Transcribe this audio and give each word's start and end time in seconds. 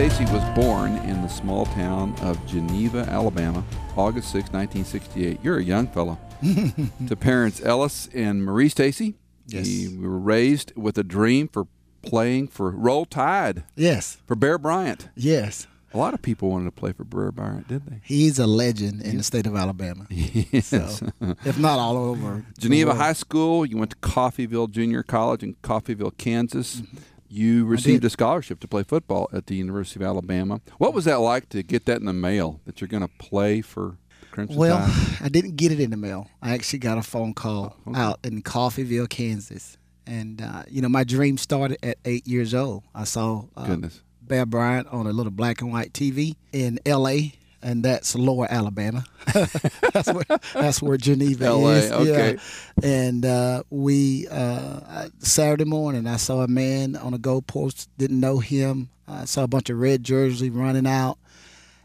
Stacy 0.00 0.24
was 0.32 0.42
born 0.54 0.96
in 0.96 1.20
the 1.20 1.28
small 1.28 1.66
town 1.66 2.14
of 2.22 2.46
Geneva, 2.46 3.00
Alabama, 3.10 3.62
August 3.98 4.28
6, 4.32 4.44
1968. 4.50 5.38
You're 5.42 5.58
a 5.58 5.62
young 5.62 5.86
fellow. 5.88 6.18
to 7.06 7.16
parents 7.16 7.60
Ellis 7.62 8.08
and 8.14 8.42
Marie 8.42 8.70
Stacy, 8.70 9.16
Yes. 9.46 9.68
you 9.68 10.00
were 10.00 10.18
raised 10.18 10.72
with 10.74 10.96
a 10.96 11.04
dream 11.04 11.48
for 11.48 11.66
playing 12.00 12.48
for 12.48 12.70
Roll 12.70 13.04
Tide, 13.04 13.64
Yes, 13.76 14.16
for 14.26 14.34
Bear 14.34 14.56
Bryant. 14.56 15.10
yes. 15.16 15.66
A 15.92 15.98
lot 15.98 16.14
of 16.14 16.22
people 16.22 16.48
wanted 16.48 16.64
to 16.64 16.70
play 16.70 16.92
for 16.92 17.04
Bear 17.04 17.30
Bryant, 17.30 17.68
didn't 17.68 17.90
they? 17.90 18.00
He's 18.02 18.38
a 18.38 18.46
legend 18.46 19.02
in 19.02 19.18
the 19.18 19.22
state 19.22 19.46
of 19.46 19.54
Alabama. 19.54 20.06
Yes. 20.10 20.68
So, 20.68 21.10
if 21.44 21.58
not 21.58 21.78
all 21.78 21.98
over 21.98 22.46
Geneva. 22.58 22.94
High 22.94 23.12
School. 23.12 23.66
You 23.66 23.76
went 23.76 23.90
to 23.90 23.96
Coffeyville 23.98 24.70
Junior 24.70 25.02
College 25.02 25.42
in 25.42 25.56
Coffeyville, 25.56 26.16
Kansas. 26.16 26.76
Mm-hmm. 26.80 26.96
You 27.32 27.64
received 27.64 28.04
a 28.04 28.10
scholarship 28.10 28.58
to 28.60 28.68
play 28.68 28.82
football 28.82 29.28
at 29.32 29.46
the 29.46 29.54
University 29.54 30.00
of 30.02 30.06
Alabama. 30.08 30.60
What 30.78 30.92
was 30.92 31.04
that 31.04 31.20
like 31.20 31.48
to 31.50 31.62
get 31.62 31.86
that 31.86 32.00
in 32.00 32.06
the 32.06 32.12
mail 32.12 32.60
that 32.64 32.80
you're 32.80 32.88
going 32.88 33.02
to 33.06 33.12
play 33.18 33.60
for 33.60 33.98
Crimson 34.32 34.56
Well, 34.56 34.78
Tide? 34.78 35.18
I 35.22 35.28
didn't 35.28 35.54
get 35.56 35.70
it 35.70 35.78
in 35.78 35.90
the 35.90 35.96
mail. 35.96 36.28
I 36.42 36.54
actually 36.54 36.80
got 36.80 36.98
a 36.98 37.02
phone 37.02 37.32
call 37.34 37.76
Oh, 37.86 37.90
okay. 37.92 38.00
out 38.00 38.18
in 38.24 38.42
Coffeyville, 38.42 39.08
Kansas. 39.08 39.78
And, 40.06 40.42
uh, 40.42 40.64
you 40.68 40.82
know, 40.82 40.88
my 40.88 41.04
dream 41.04 41.38
started 41.38 41.78
at 41.84 41.98
eight 42.04 42.26
years 42.26 42.52
old. 42.52 42.82
I 42.96 43.04
saw 43.04 43.44
uh, 43.56 43.64
Goodness. 43.66 44.02
Bear 44.20 44.44
Bryant 44.44 44.88
on 44.88 45.06
a 45.06 45.12
little 45.12 45.30
black 45.32 45.60
and 45.60 45.72
white 45.72 45.92
TV 45.92 46.34
in 46.52 46.80
L.A., 46.84 47.34
and 47.62 47.84
that's 47.84 48.14
Lower 48.14 48.46
Alabama. 48.50 49.04
that's 49.34 50.12
where 50.12 50.24
that's 50.54 50.80
where 50.82 50.96
Geneva 50.96 51.52
LA, 51.52 51.68
is. 51.70 51.92
okay. 51.92 52.36
Yeah. 52.82 52.88
And 52.88 53.26
uh, 53.26 53.62
we 53.70 54.26
uh, 54.28 55.08
Saturday 55.18 55.64
morning, 55.64 56.06
I 56.06 56.16
saw 56.16 56.40
a 56.42 56.48
man 56.48 56.96
on 56.96 57.14
a 57.14 57.18
goalpost. 57.18 57.88
Didn't 57.98 58.20
know 58.20 58.38
him. 58.38 58.90
I 59.06 59.24
saw 59.24 59.42
a 59.44 59.48
bunch 59.48 59.70
of 59.70 59.78
red 59.78 60.04
jerseys 60.04 60.50
running 60.50 60.86
out, 60.86 61.18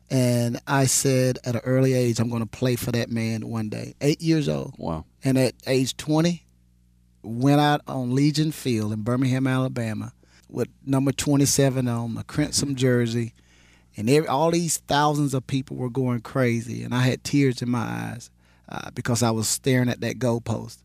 and 0.09 0.59
I 0.67 0.85
said 0.85 1.39
at 1.43 1.55
an 1.55 1.61
early 1.65 1.93
age, 1.93 2.19
I'm 2.19 2.29
going 2.29 2.43
to 2.43 2.47
play 2.47 2.75
for 2.75 2.91
that 2.91 3.09
man 3.09 3.47
one 3.49 3.69
day. 3.69 3.95
Eight 4.01 4.21
years 4.21 4.47
old, 4.47 4.75
Wow. 4.77 5.05
and 5.23 5.37
at 5.37 5.55
age 5.65 5.97
20, 5.97 6.45
went 7.23 7.59
out 7.59 7.81
on 7.87 8.13
Legion 8.13 8.51
Field 8.51 8.93
in 8.93 9.01
Birmingham, 9.01 9.47
Alabama, 9.47 10.13
with 10.47 10.67
number 10.85 11.11
27 11.11 11.87
on 11.87 12.15
a 12.17 12.23
Crimson 12.23 12.75
jersey, 12.75 13.33
and 13.97 14.09
every, 14.09 14.27
all 14.27 14.51
these 14.51 14.77
thousands 14.77 15.33
of 15.33 15.47
people 15.47 15.77
were 15.77 15.89
going 15.89 16.21
crazy, 16.21 16.83
and 16.83 16.93
I 16.93 17.01
had 17.01 17.23
tears 17.23 17.61
in 17.61 17.69
my 17.69 17.79
eyes 17.79 18.29
uh, 18.69 18.91
because 18.93 19.23
I 19.23 19.31
was 19.31 19.47
staring 19.47 19.89
at 19.89 20.01
that 20.01 20.19
goalpost, 20.19 20.77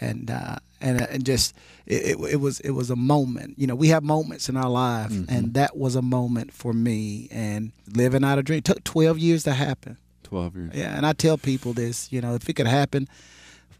and 0.00 0.30
uh, 0.30 0.56
and 0.80 1.00
and 1.00 1.24
just 1.24 1.54
it, 1.86 2.18
it, 2.18 2.32
it 2.32 2.36
was 2.36 2.60
it 2.60 2.70
was 2.70 2.90
a 2.90 2.96
moment. 2.96 3.58
You 3.58 3.66
know, 3.66 3.74
we 3.74 3.88
have 3.88 4.02
moments 4.02 4.48
in 4.48 4.56
our 4.56 4.68
life, 4.70 5.10
and 5.28 5.54
that 5.54 5.76
was 5.76 5.94
a 5.96 6.02
moment 6.02 6.52
for 6.52 6.72
me, 6.72 7.28
and 7.30 7.72
living 7.94 8.24
out 8.24 8.38
a 8.38 8.42
dream 8.42 8.62
took 8.62 8.82
12 8.84 9.18
years 9.18 9.44
to 9.44 9.52
happen. 9.52 9.96
12 10.24 10.56
years. 10.56 10.70
Yeah, 10.74 10.96
and 10.96 11.04
I 11.06 11.12
tell 11.12 11.36
people 11.38 11.72
this, 11.72 12.12
you 12.12 12.20
know, 12.20 12.34
if 12.34 12.48
it 12.48 12.54
could 12.54 12.68
happen 12.68 13.08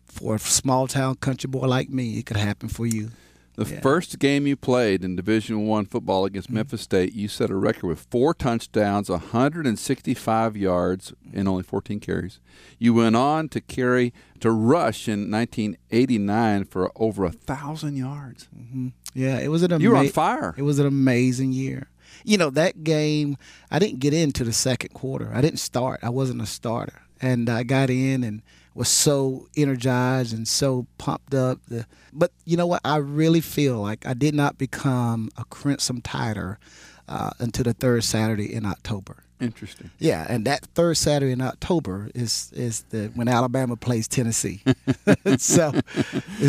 for 0.06 0.34
a 0.34 0.38
small 0.38 0.88
town 0.88 1.14
country 1.16 1.48
boy 1.48 1.66
like 1.66 1.88
me, 1.90 2.18
it 2.18 2.26
could 2.26 2.36
happen 2.36 2.68
for 2.68 2.86
you. 2.86 3.10
The 3.56 3.64
Yeah. 3.64 3.72
Mm-hmm. 3.72 3.80
first 3.82 4.18
game 4.18 4.46
you 4.46 4.56
played 4.56 5.04
in 5.04 5.16
Division 5.16 5.66
One 5.66 5.84
football 5.84 6.24
against 6.24 6.50
Memphis 6.50 6.80
State, 6.82 7.12
you 7.14 7.28
set 7.28 7.50
a 7.50 7.56
record 7.56 7.88
with 7.88 8.06
four 8.10 8.32
touchdowns, 8.32 9.10
165 9.10 10.56
yards, 10.56 11.12
and 11.32 11.48
only 11.48 11.62
14 11.62 12.00
carries. 12.00 12.40
You 12.78 12.94
went 12.94 13.16
on 13.16 13.48
to 13.50 13.60
carry 13.60 14.12
to 14.40 14.50
rush 14.50 15.08
in 15.08 15.30
1989 15.30 16.64
for 16.64 16.90
over 16.96 17.24
a 17.24 17.32
thousand 17.32 17.96
yards. 17.96 18.48
Yeah, 19.14 19.38
it 19.38 19.48
was 19.48 19.62
an 19.62 19.72
amazing. 19.72 19.82
You 19.84 19.90
were 19.90 19.96
on 19.96 20.08
fire. 20.08 20.54
It 20.56 20.62
was 20.62 20.78
an 20.78 20.86
amazing 20.86 21.52
year. 21.52 21.88
You 22.24 22.38
know 22.38 22.50
that 22.50 22.84
game. 22.84 23.36
I 23.70 23.78
didn't 23.78 24.00
get 24.00 24.12
into 24.14 24.44
the 24.44 24.52
second 24.52 24.90
quarter. 24.94 25.30
I 25.34 25.40
didn't 25.40 25.58
start. 25.60 26.00
I 26.02 26.10
wasn't 26.10 26.42
a 26.42 26.46
starter, 26.46 27.02
and 27.20 27.48
I 27.48 27.62
got 27.62 27.90
in 27.90 28.24
and 28.24 28.42
was 28.80 28.88
so 28.88 29.46
energized 29.58 30.32
and 30.32 30.48
so 30.48 30.86
pumped 30.96 31.34
up. 31.34 31.60
But 32.14 32.32
you 32.46 32.56
know 32.56 32.66
what? 32.66 32.80
I 32.82 32.96
really 32.96 33.42
feel 33.42 33.78
like 33.78 34.06
I 34.06 34.14
did 34.14 34.34
not 34.34 34.56
become 34.56 35.28
a 35.36 35.44
Crimson 35.44 36.00
Tider 36.00 36.56
uh, 37.06 37.28
until 37.38 37.64
the 37.64 37.74
third 37.74 38.04
Saturday 38.04 38.50
in 38.50 38.64
October. 38.64 39.24
Interesting. 39.40 39.90
Yeah, 39.98 40.26
and 40.28 40.44
that 40.46 40.66
third 40.74 40.94
Saturday 40.96 41.32
in 41.32 41.40
October 41.40 42.10
is 42.14 42.50
is 42.54 42.82
the 42.90 43.10
when 43.14 43.26
Alabama 43.28 43.76
plays 43.76 44.06
Tennessee. 44.08 44.62
so, 45.38 45.72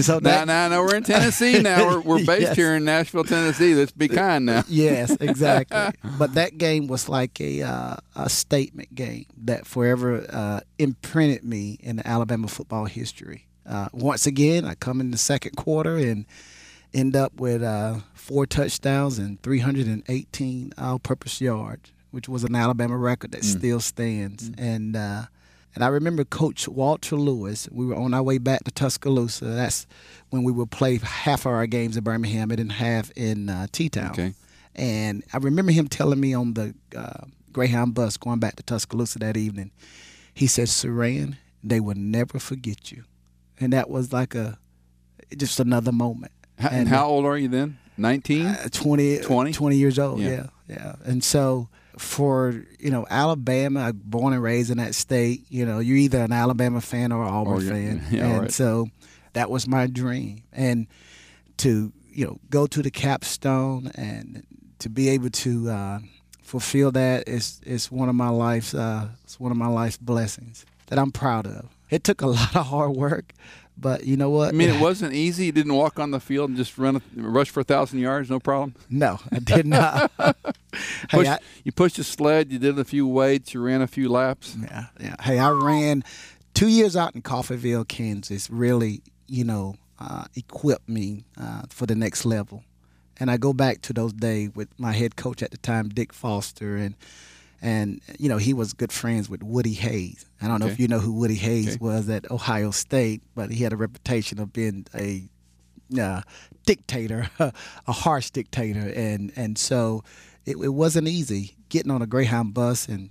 so 0.02 0.20
Now, 0.20 0.44
now, 0.46 0.68
now 0.68 0.82
we're 0.84 0.96
in 0.96 1.04
Tennessee. 1.04 1.62
Now 1.62 1.88
we're, 1.88 2.00
we're 2.02 2.26
based 2.26 2.42
Yes. 2.42 2.56
here 2.56 2.76
in 2.76 2.84
Nashville, 2.86 3.24
Tennessee. 3.24 3.76
Let's 3.76 3.92
be 3.92 4.08
kind 4.08 4.46
now. 4.46 4.64
yes, 4.68 5.12
exactly. 5.20 6.00
but 6.18 6.34
that 6.34 6.58
game 6.58 6.88
was 6.88 7.08
like 7.08 7.40
a 7.40 7.62
uh, 7.62 7.96
a 8.16 8.30
statement 8.30 8.94
game 8.96 9.26
that 9.44 9.66
forever 9.66 10.26
uh, 10.30 10.60
imprinted 10.78 11.44
me 11.44 11.78
in 11.82 11.96
the 11.98 12.08
Alabama 12.08 12.48
football 12.48 12.86
history. 12.86 13.48
Uh, 13.66 13.88
once 13.94 14.26
again, 14.26 14.66
I 14.66 14.74
come 14.76 15.00
in 15.00 15.12
the 15.12 15.18
second 15.18 15.56
quarter 15.56 15.96
and 15.98 16.26
end 16.94 17.16
up 17.16 17.40
with 17.40 17.64
uh, 17.64 18.00
four 18.14 18.46
touchdowns 18.46 19.18
and 19.18 19.42
318 19.42 20.74
all-purpose 20.78 21.40
yards, 21.40 21.92
which 22.12 22.30
was 22.30 22.44
an 22.44 22.56
Alabama 22.56 22.98
record 22.98 23.32
that 23.32 23.44
still 23.44 23.80
stands. 23.80 24.52
And 24.58 24.96
uh, 24.96 25.24
and 25.74 25.84
I 25.84 25.88
remember 25.88 26.24
Coach 26.26 26.68
Walter 26.68 27.16
Lewis. 27.16 27.68
We 27.72 27.86
were 27.86 27.96
on 27.96 28.14
our 28.14 28.22
way 28.24 28.38
back 28.38 28.64
to 28.66 28.72
Tuscaloosa. 28.72 29.46
That's 29.46 29.88
when 30.30 30.44
we 30.44 30.52
would 30.52 30.70
play 30.72 30.98
half 30.98 31.46
of 31.46 31.54
our 31.54 31.66
games 31.68 31.96
in 31.98 32.04
Birmingham 32.04 32.52
and 32.52 32.60
then 32.60 32.70
half 32.70 33.10
in 33.16 33.50
uh, 33.50 33.68
T-Town. 33.72 34.12
Okay. 34.12 34.34
And 34.76 35.24
I 35.34 35.38
remember 35.38 35.72
him 35.72 35.88
telling 35.88 36.20
me 36.20 36.34
on 36.34 36.54
the 36.54 36.74
uh, 36.96 37.26
Greyhound 37.54 37.94
bus 37.94 38.18
going 38.18 38.40
back 38.40 38.56
to 38.58 38.64
Tuscaloosa 38.64 39.20
that 39.20 39.36
evening, 39.38 39.72
he 40.34 40.48
said, 40.48 40.68
Saran, 40.68 41.36
they 41.64 41.80
will 41.80 41.96
never 41.96 42.40
forget 42.40 42.92
you. 42.92 43.04
And 43.60 43.72
that 43.74 43.90
was 43.90 44.12
like 44.14 44.36
a 44.36 44.58
just 45.38 45.60
another 45.60 45.92
moment. 45.92 46.32
H- 46.60 46.68
And 46.72 46.88
how 46.90 47.06
old 47.08 47.26
are 47.26 47.38
you 47.38 47.48
then? 47.48 47.78
19? 47.98 48.46
Uh, 48.46 48.68
20, 48.72 49.20
20? 49.20 49.54
20 49.54 49.76
years 49.78 50.00
old, 50.00 50.20
Yeah. 50.20 50.30
yeah. 50.30 50.48
yeah. 50.68 50.96
And 51.06 51.24
so 51.24 51.70
for, 51.98 52.64
you 52.80 52.90
know, 52.90 53.06
Alabama, 53.10 53.94
born 53.94 54.34
and 54.34 54.42
raised 54.42 54.72
in 54.72 54.78
that 54.78 54.96
state, 54.96 55.46
you 55.50 55.66
know, 55.66 55.80
you're 55.80 55.98
either 55.98 56.20
an 56.24 56.32
Alabama 56.32 56.82
fan 56.82 57.12
or 57.12 57.24
an 57.24 57.30
Auburn 57.30 57.62
you're- 57.62 57.70
fan. 57.70 58.06
yeah, 58.12 58.26
and 58.26 58.42
right. 58.44 58.52
so 58.52 58.88
that 59.34 59.50
was 59.50 59.68
my 59.68 59.88
dream. 59.88 60.44
And 60.52 60.88
to, 61.58 61.92
you 62.10 62.26
know, 62.26 62.40
go 62.50 62.68
to 62.68 62.82
the 62.82 62.92
capstone 62.92 63.92
and 63.96 64.46
to 64.80 64.90
be 64.90 65.10
able 65.10 65.30
to 65.30 65.70
uh, 65.70 66.00
fulfill 66.42 66.92
that 66.92 67.28
is 67.28 67.62
is 67.66 67.92
one 67.92 68.10
of 68.10 68.16
my 68.16 68.30
life's 68.30 68.74
uh, 68.74 69.10
it's 69.24 69.40
one 69.40 69.52
of 69.52 69.58
my 69.58 69.68
life's 69.68 69.98
blessings 69.98 70.66
that 70.88 70.98
I'm 71.00 71.12
proud 71.12 71.46
of. 71.48 71.70
It 71.90 72.04
took 72.04 72.22
a 72.22 72.28
lot 72.38 72.56
of 72.56 72.68
hard 72.68 72.92
work, 72.92 73.34
but 73.82 74.06
you 74.06 74.16
know 74.16 74.30
what? 74.30 74.50
I 74.50 74.52
mean, 74.52 74.70
it 74.70 74.80
wasn't 74.80 75.14
easy. 75.14 75.48
You 75.48 75.52
didn't 75.52 75.74
walk 75.74 76.00
on 76.00 76.12
the 76.12 76.20
field 76.20 76.50
and 76.50 76.58
just 76.58 76.78
run, 76.78 76.98
a, 76.98 77.02
rush 77.16 77.50
for 77.50 77.62
a 77.62 77.64
thousand 77.64 78.00
yards, 78.00 78.30
no 78.30 78.40
problem. 78.40 78.76
No, 78.90 79.20
I 79.32 79.40
did 79.40 79.66
not. 79.66 80.12
hey, 80.20 80.34
Pushed, 81.10 81.30
I, 81.30 81.40
you 81.64 81.72
pushed 81.72 81.98
a 81.98 82.04
sled. 82.04 82.52
You 82.52 82.60
did 82.60 82.78
a 82.78 82.86
few 82.86 83.08
weights. 83.08 83.54
You 83.54 83.62
ran 83.64 83.82
a 83.82 83.88
few 83.88 84.08
laps. 84.08 84.56
yeah, 84.62 84.86
yeah. 85.00 85.16
Hey, 85.22 85.40
I 85.40 85.50
ran 85.50 86.04
two 86.54 86.68
years 86.68 86.96
out 86.96 87.16
in 87.16 87.24
Coffeyville, 87.24 87.88
Kansas. 87.88 88.50
Really, 88.50 89.02
you 89.28 89.44
know, 89.44 89.76
uh, 90.00 90.26
equipped 90.36 90.88
me 90.88 91.26
uh, 91.40 91.64
for 91.70 91.86
the 91.88 91.96
next 91.96 92.24
level. 92.24 92.64
And 93.20 93.30
I 93.30 93.38
go 93.38 93.54
back 93.54 93.82
to 93.84 93.94
those 93.94 94.14
days 94.14 94.52
with 94.56 94.68
my 94.80 94.94
head 94.94 95.16
coach 95.16 95.44
at 95.44 95.52
the 95.52 95.58
time, 95.58 95.90
Dick 95.90 96.14
Foster, 96.14 96.76
and 96.76 96.96
and 97.62 98.02
you 98.20 98.28
know 98.30 98.38
he 98.38 98.54
was 98.54 98.74
good 98.74 98.92
friends 98.92 99.30
with 99.30 99.44
Woody 99.44 99.74
Hayes. 99.74 100.26
I 100.42 100.48
don't 100.48 100.60
know 100.60 100.68
if 100.68 100.80
you 100.80 100.88
know 100.88 101.00
who 101.00 101.14
Woody 101.14 101.36
Hayes 101.36 101.70
Okay. 101.76 101.78
was 101.80 102.10
at 102.10 102.30
Ohio 102.32 102.72
State, 102.72 103.22
but 103.36 103.52
he 103.52 103.64
had 103.64 103.74
a 103.74 103.78
reputation 103.78 104.40
of 104.40 104.52
being 104.54 104.86
a 104.96 105.30
uh, 106.00 106.22
dictator, 106.66 107.30
a 107.40 107.92
harsh 107.92 108.30
dictator, 108.32 108.92
and 108.96 109.32
and 109.36 109.58
so 109.58 110.04
it, 110.46 110.58
it 110.58 110.70
wasn't 110.74 111.08
easy 111.08 111.56
getting 111.70 111.92
on 111.92 112.02
a 112.02 112.08
Greyhound 112.08 112.54
bus 112.54 112.88
and 112.88 113.10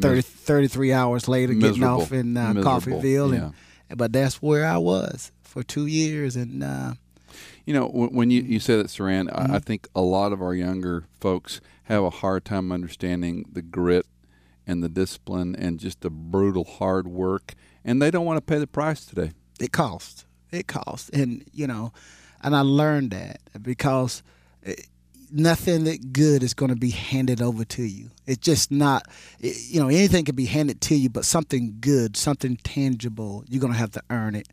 30, 0.00 0.20
33 0.22 0.92
hours 0.92 1.26
later 1.28 1.54
getting 1.54 1.82
off 1.84 2.12
in 2.12 2.36
uh, 2.36 2.52
Miserable, 2.52 2.70
Coffeyville, 3.00 3.34
yeah. 3.34 3.50
and 3.88 3.98
but 3.98 4.12
that's 4.12 4.40
where 4.42 4.64
I 4.66 4.76
was 4.78 5.32
for 5.42 5.62
two 5.62 5.86
years, 5.86 6.36
and 6.36 6.62
uh, 6.62 6.92
You 7.64 7.72
know, 7.74 7.86
when, 7.88 8.10
when 8.10 8.30
you, 8.30 8.42
you 8.42 8.60
said 8.60 8.78
that, 8.78 8.88
Saran, 8.88 9.28
Mm-hmm. 9.30 9.52
I, 9.52 9.56
I 9.56 9.58
think 9.58 9.88
a 9.94 10.02
lot 10.02 10.32
of 10.32 10.42
our 10.42 10.54
younger 10.54 11.04
folks 11.20 11.60
have 11.86 12.02
a 12.04 12.10
hard 12.10 12.44
time 12.44 12.70
understanding 12.70 13.44
the 13.52 13.62
grit 13.62 14.06
and 14.66 14.82
the 14.82 14.88
discipline 14.88 15.54
and 15.56 15.78
just 15.80 16.00
the 16.02 16.10
brutal 16.10 16.64
hard 16.64 17.06
work, 17.08 17.54
and 17.84 18.00
they 18.02 18.10
don't 18.10 18.26
want 18.26 18.36
to 18.38 18.40
pay 18.42 18.58
the 18.58 18.66
price 18.66 19.04
today. 19.04 19.32
it 19.60 19.72
costs. 19.72 20.24
It 20.52 20.66
costs, 20.68 21.08
and 21.10 21.44
you 21.52 21.66
know, 21.66 21.92
and 22.42 22.54
I 22.54 22.60
learned 22.60 23.10
that 23.10 23.40
because 23.60 24.22
eh, 24.64 24.74
nothing 25.30 25.84
that 25.84 26.12
good 26.12 26.42
is 26.44 26.54
going 26.54 26.68
to 26.70 26.76
be 26.76 26.90
handed 26.90 27.42
over 27.42 27.64
to 27.64 27.82
you. 27.82 28.10
It's 28.26 28.38
just 28.44 28.70
not. 28.70 29.06
eh, 29.42 29.52
You 29.68 29.80
know, 29.80 29.88
anything 29.88 30.24
can 30.24 30.36
be 30.36 30.46
handed 30.46 30.80
to 30.82 30.94
you, 30.94 31.08
but 31.10 31.24
something 31.24 31.78
good, 31.80 32.16
something 32.16 32.56
tangible, 32.58 33.44
you're 33.48 33.60
going 33.60 33.72
to 33.72 33.78
have 33.78 33.90
to 33.92 34.02
earn 34.10 34.34
it. 34.36 34.48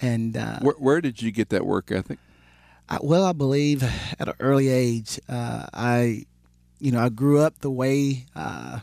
And 0.00 0.36
uh, 0.36 0.60
Where, 0.60 0.74
where 0.78 1.00
did 1.02 1.20
you 1.22 1.30
get 1.30 1.50
that 1.50 1.64
work 1.66 1.90
ethic? 1.92 2.18
I, 2.88 2.98
well, 3.02 3.24
I 3.24 3.32
believe 3.32 3.82
at 4.18 4.28
an 4.28 4.34
early 4.40 4.68
age, 4.68 5.18
uh, 5.28 5.66
I 5.74 6.24
you 6.80 6.92
know, 6.92 7.00
I 7.00 7.08
grew 7.08 7.40
up 7.40 7.60
the 7.60 7.70
way 7.70 8.26
uh, 8.34 8.80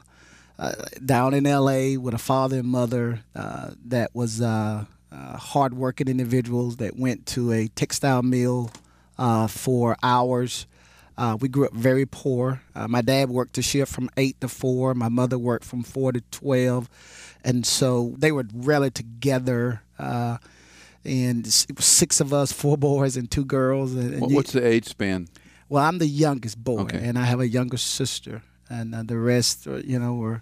uh, 0.60 0.74
down 1.06 1.34
in 1.34 1.46
L.A. 1.46 1.98
with 1.98 2.14
a 2.14 2.18
father 2.20 2.60
and 2.60 2.68
mother 2.68 3.22
uh, 3.36 3.72
that 3.86 4.14
was 4.14 4.42
uh, 4.42 4.86
uh, 5.12 5.38
hardworking 5.38 6.08
individuals 6.08 6.78
that 6.78 6.98
went 6.98 7.26
to 7.28 7.52
a 7.52 7.68
textile 7.70 8.22
mill 8.24 8.72
uh, 9.18 9.48
for 9.48 9.96
hours. 10.04 10.66
Uh, 11.16 11.38
we 11.40 11.48
grew 11.48 11.66
up 11.68 11.74
very 11.74 12.06
poor. 12.08 12.62
Uh, 12.76 12.88
my 12.88 13.02
dad 13.02 13.30
worked 13.30 13.58
a 13.60 13.62
shift 13.62 13.92
from 13.94 14.10
eight 14.18 14.40
to 14.42 14.48
four. 14.48 14.96
My 14.96 15.10
mother 15.10 15.38
worked 15.38 15.64
from 15.66 15.84
four 15.84 16.12
to 16.12 16.22
twelve, 16.32 16.90
and 17.44 17.64
so 17.68 18.16
they 18.18 18.32
were 18.32 18.46
really 18.54 18.90
together. 18.90 19.84
Uh, 20.00 20.38
and 21.06 21.46
it 21.46 21.76
was 21.76 21.86
six 21.86 22.20
of 22.20 22.34
us, 22.34 22.52
four 22.52 22.78
boys 22.78 23.16
and 23.18 23.30
two 23.30 23.46
girls. 23.46 23.94
And, 23.94 24.14
and 24.14 24.22
What- 24.22 24.30
you- 24.32 24.36
What's 24.38 24.54
the 24.54 24.66
age 24.66 24.86
span? 24.88 25.28
Well, 25.74 25.84
I'm 25.90 25.98
the 25.98 26.08
youngest 26.26 26.58
boy, 26.64 26.82
Okay. 26.82 27.02
and 27.08 27.18
I 27.18 27.26
have 27.26 27.40
a 27.40 27.48
younger 27.48 27.78
sister, 27.78 28.42
and 28.70 28.94
uh, 28.94 29.02
the 29.04 29.18
rest, 29.18 29.66
uh, 29.68 29.78
you 29.92 29.98
know, 29.98 30.14
were 30.14 30.42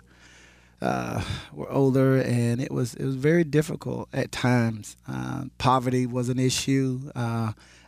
uh, 0.82 1.24
were 1.54 1.72
older, 1.72 2.18
and 2.22 2.60
it 2.62 2.72
was 2.72 2.96
it 2.96 3.06
was 3.06 3.16
very 3.16 3.44
difficult 3.44 4.10
at 4.14 4.32
times. 4.32 4.98
Uh, 5.08 5.46
poverty 5.58 6.06
was 6.06 6.28
an 6.30 6.40
issue. 6.40 7.12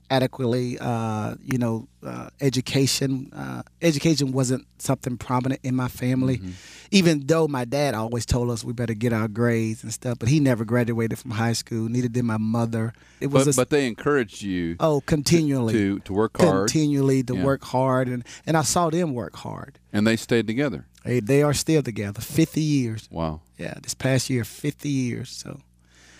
Adequately, 0.09 0.77
uh, 0.79 1.35
you 1.43 1.57
know, 1.57 1.87
uh, 2.05 2.29
education. 2.41 3.31
Uh, 3.33 3.63
education 3.81 4.31
wasn't 4.31 4.65
something 4.77 5.17
prominent 5.17 5.59
in 5.63 5.75
my 5.75 5.87
family, 5.87 6.37
Mm-hmm. 6.37 6.51
even 6.91 7.25
though 7.25 7.47
my 7.47 7.65
dad 7.65 7.95
always 7.95 8.25
told 8.25 8.51
us 8.51 8.63
we 8.63 8.73
better 8.73 8.93
get 8.93 9.11
our 9.13 9.27
grades 9.27 9.83
and 9.83 9.91
stuff. 9.93 10.19
But 10.19 10.29
he 10.29 10.39
never 10.39 10.65
graduated 10.65 11.17
from 11.17 11.31
high 11.31 11.53
school. 11.53 11.89
Neither 11.89 12.09
did 12.09 12.23
my 12.25 12.37
mother. 12.37 12.93
It 13.19 13.27
was 13.27 13.45
But, 13.45 13.53
a, 13.53 13.55
but 13.55 13.69
they 13.69 13.87
encouraged 13.87 14.41
you 14.43 14.75
oh 14.79 15.01
continually 15.05 15.73
to 15.73 15.99
to 16.01 16.13
work 16.13 16.37
hard, 16.37 16.69
continually 16.69 17.23
to 17.23 17.35
Yeah. 17.35 17.43
work 17.43 17.63
hard 17.63 18.07
and, 18.07 18.23
and 18.45 18.55
I 18.57 18.61
saw 18.63 18.89
them 18.89 19.13
work 19.13 19.35
hard. 19.37 19.79
and 19.93 20.05
they 20.05 20.17
stayed 20.17 20.45
together. 20.47 20.85
They, 21.05 21.19
they 21.21 21.41
are 21.43 21.53
still 21.53 21.81
together. 21.81 22.21
Fifty 22.21 22.61
years. 22.61 23.07
Wow, 23.11 23.41
Yeah, 23.57 23.73
this 23.81 23.93
past 23.95 24.29
year, 24.29 24.43
fifty 24.45 24.89
years. 24.89 25.29
So 25.31 25.59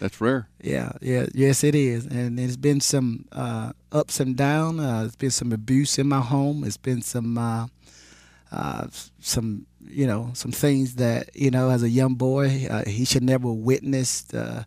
that's 0.04 0.20
rare. 0.20 0.50
yeah, 0.62 0.92
yeah, 1.00 1.28
yes 1.34 1.64
it 1.64 1.76
is. 1.76 2.06
And 2.06 2.38
there's 2.38 2.58
been 2.58 2.82
some 2.82 3.26
uh, 3.32 3.72
ups 3.90 4.20
and 4.20 4.36
downs. 4.36 4.82
Uh, 4.82 5.00
there's 5.00 5.16
been 5.16 5.32
some 5.32 5.54
abuse 5.54 5.98
in 5.98 6.10
my 6.10 6.20
home. 6.20 6.66
It's 6.66 6.76
been 6.76 7.02
some 7.02 7.38
uh, 7.38 7.68
uh, 8.52 8.88
some 9.22 9.66
you 9.88 10.06
know 10.06 10.32
some 10.34 10.52
things 10.52 10.96
that 10.96 11.34
you 11.34 11.50
know 11.52 11.70
as 11.70 11.84
a 11.84 11.90
young 11.90 12.16
boy 12.16 12.68
uh, 12.70 12.84
he 12.86 13.06
should 13.06 13.24
never 13.24 13.50
witnessed 13.50 14.36
uh, 14.36 14.64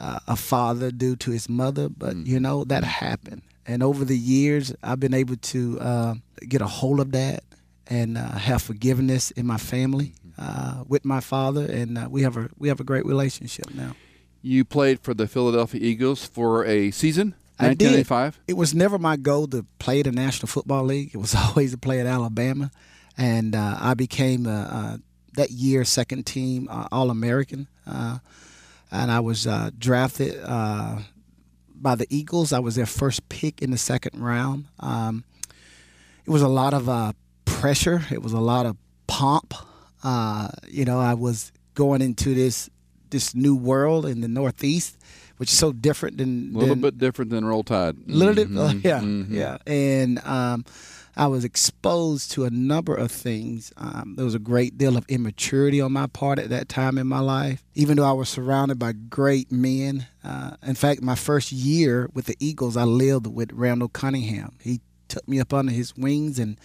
uh, 0.00 0.18
a 0.26 0.34
father 0.34 0.90
do 0.90 1.14
to 1.14 1.30
his 1.30 1.48
mother, 1.48 1.88
but 1.88 2.16
you 2.16 2.40
know 2.40 2.64
that 2.64 2.82
happened. 2.82 3.42
And 3.64 3.84
over 3.84 4.04
the 4.04 4.18
years, 4.18 4.74
I've 4.82 4.98
been 4.98 5.14
able 5.14 5.36
to 5.36 5.78
uh, 5.78 6.14
get 6.40 6.60
a 6.60 6.66
hold 6.66 6.98
of 6.98 7.12
that 7.12 7.44
and 7.86 8.18
uh, 8.18 8.32
have 8.32 8.62
forgiveness 8.62 9.30
in 9.30 9.46
my 9.46 9.58
family 9.58 10.14
uh, 10.38 10.82
with 10.88 11.04
my 11.04 11.20
father, 11.20 11.66
and 11.66 11.96
uh, 11.96 12.08
we 12.10 12.22
have 12.22 12.36
a 12.36 12.50
we 12.58 12.66
have 12.66 12.80
a 12.80 12.84
great 12.84 13.06
relationship 13.06 13.72
now. 13.72 13.94
You 14.42 14.64
played 14.64 15.00
for 15.00 15.14
the 15.14 15.28
Philadelphia 15.28 15.80
Eagles 15.80 16.26
for 16.26 16.64
a 16.64 16.90
season, 16.90 17.34
I 17.58 17.74
did. 17.74 17.92
1985. 17.92 18.40
It 18.48 18.56
was 18.56 18.74
never 18.74 18.98
my 18.98 19.16
goal 19.16 19.46
to 19.48 19.64
play 19.78 20.02
the 20.02 20.10
National 20.10 20.48
Football 20.48 20.84
League. 20.84 21.10
It 21.14 21.18
was 21.18 21.34
always 21.48 21.70
to 21.70 21.78
play 21.78 22.00
at 22.00 22.06
Alabama, 22.06 22.70
and 23.16 23.54
uh, 23.54 23.78
I 23.80 23.94
became 23.94 24.46
uh, 24.46 24.50
uh, 24.50 24.96
that 25.34 25.50
year 25.50 25.84
second 25.84 26.26
team 26.26 26.68
uh, 26.70 26.88
All 26.90 27.10
American, 27.10 27.68
uh, 27.86 28.18
and 28.90 29.10
I 29.10 29.20
was 29.20 29.46
uh, 29.46 29.70
drafted 29.78 30.38
uh, 30.44 30.98
by 31.74 31.94
the 31.94 32.06
Eagles. 32.10 32.52
I 32.52 32.58
was 32.58 32.74
their 32.74 32.86
first 32.86 33.28
pick 33.28 33.62
in 33.62 33.70
the 33.70 33.78
second 33.78 34.22
round. 34.22 34.66
Um, 34.80 35.24
it 36.24 36.30
was 36.30 36.42
a 36.42 36.48
lot 36.48 36.74
of 36.74 36.88
uh, 36.88 37.12
pressure. 37.44 38.02
It 38.10 38.22
was 38.22 38.32
a 38.32 38.40
lot 38.40 38.66
of 38.66 38.76
pomp. 39.06 39.54
Uh, 40.02 40.48
you 40.68 40.84
know, 40.84 40.98
I 40.98 41.14
was 41.14 41.52
going 41.74 42.02
into 42.02 42.34
this 42.34 42.68
this 43.12 43.34
new 43.34 43.54
world 43.54 44.04
in 44.04 44.20
the 44.20 44.28
Northeast, 44.28 44.98
which 45.36 45.52
is 45.52 45.56
so 45.58 45.72
different 45.72 46.18
than 46.18 46.50
A 46.54 46.58
little 46.58 46.74
than- 46.74 46.80
bit 46.82 46.98
different 46.98 47.30
than 47.30 47.44
Roll 47.44 47.62
Tide. 47.62 47.96
little 48.06 48.34
bit, 48.34 48.50
Mhm, 48.50 48.82
yeah, 48.90 49.00
mhm. 49.00 49.26
yeah. 49.30 49.58
And 49.66 50.18
um, 50.26 50.64
I 51.16 51.26
was 51.28 51.44
exposed 51.44 52.32
to 52.32 52.44
a 52.44 52.50
number 52.50 52.94
of 52.94 53.10
things. 53.12 53.72
Um, 53.76 54.14
there 54.16 54.24
was 54.24 54.34
a 54.34 54.38
great 54.40 54.76
deal 54.78 54.96
of 54.96 55.04
immaturity 55.08 55.80
on 55.80 55.92
my 55.92 56.06
part 56.08 56.38
at 56.38 56.48
that 56.50 56.68
time 56.68 56.98
in 56.98 57.06
my 57.06 57.20
life, 57.20 57.62
even 57.74 57.96
though 57.98 58.08
I 58.08 58.12
was 58.12 58.28
surrounded 58.28 58.78
by 58.78 58.92
great 58.92 59.52
men. 59.52 60.06
Uh, 60.24 60.56
in 60.66 60.74
fact, 60.74 61.02
my 61.02 61.14
first 61.14 61.52
year 61.52 62.08
with 62.14 62.26
the 62.26 62.36
Eagles, 62.40 62.76
I 62.76 62.84
lived 62.84 63.26
with 63.28 63.52
Randall 63.52 63.88
Cunningham. 63.88 64.52
He 64.60 64.80
took 65.08 65.26
me 65.28 65.38
up 65.40 65.52
under 65.54 65.72
his 65.72 65.96
wings 65.96 66.38
and. 66.38 66.56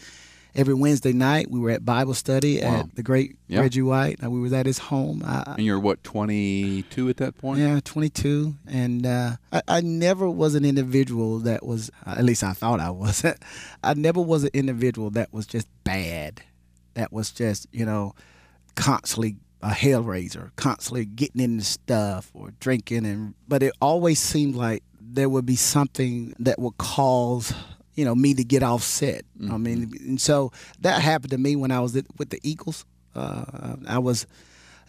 Every 0.55 0.73
Wednesday 0.73 1.13
night, 1.13 1.51
we 1.51 1.59
were 1.59 1.69
at 1.69 1.85
Bible 1.85 2.13
study 2.15 2.59
Wow. 2.61 2.79
at 2.81 2.95
the 2.95 3.03
great 3.03 3.38
Yeah. 3.47 3.59
Reggie 3.61 3.81
White. 3.83 4.23
Uh, 4.23 4.29
we 4.31 4.39
was 4.39 4.53
at 4.53 4.65
his 4.65 4.79
home. 4.79 5.21
I, 5.25 5.53
And 5.57 5.65
you're 5.65 5.79
what 5.79 6.03
22 6.03 7.09
at 7.09 7.17
that 7.17 7.38
point? 7.38 7.59
yeah, 7.59 7.79
22. 7.83 8.55
And 8.65 9.05
uh, 9.05 9.35
I, 9.51 9.61
I 9.67 9.81
never 9.81 10.29
was 10.29 10.55
an 10.55 10.65
individual 10.65 11.39
that 11.39 11.63
was, 11.65 11.91
at 12.05 12.23
least 12.23 12.44
I 12.44 12.53
thought 12.53 12.79
I 12.79 12.89
was. 12.89 13.23
I 13.83 13.94
never 13.94 14.19
was 14.21 14.44
an 14.45 14.49
individual 14.53 15.11
that 15.11 15.31
was 15.31 15.45
just 15.45 15.67
bad, 15.83 16.41
that 16.95 17.13
was 17.13 17.31
just, 17.31 17.67
you 17.71 17.85
know, 17.85 18.15
constantly 18.75 19.35
a 19.61 19.69
hellraiser, 19.69 20.51
constantly 20.55 21.05
getting 21.05 21.41
into 21.41 21.65
stuff 21.65 22.31
or 22.33 22.51
drinking. 22.59 23.05
and 23.05 23.33
But 23.47 23.61
it 23.63 23.73
always 23.81 24.19
seemed 24.19 24.55
like 24.55 24.83
there 25.00 25.29
would 25.29 25.45
be 25.45 25.55
something 25.55 26.33
that 26.39 26.59
would 26.59 26.77
cause 26.77 27.53
you 27.97 28.05
know 28.05 28.15
me 28.15 28.33
to 28.35 28.44
get 28.45 28.63
offset. 28.63 29.23
I 29.51 29.57
mean, 29.57 29.91
and 30.07 30.21
so 30.21 30.51
that 30.81 31.01
happened 31.01 31.31
to 31.31 31.38
me 31.38 31.55
when 31.57 31.71
I 31.71 31.81
was 31.81 31.94
with 32.17 32.29
the 32.29 32.39
Eagles. 32.44 32.85
Uh, 33.15 33.75
I 33.88 33.99
was 33.99 34.25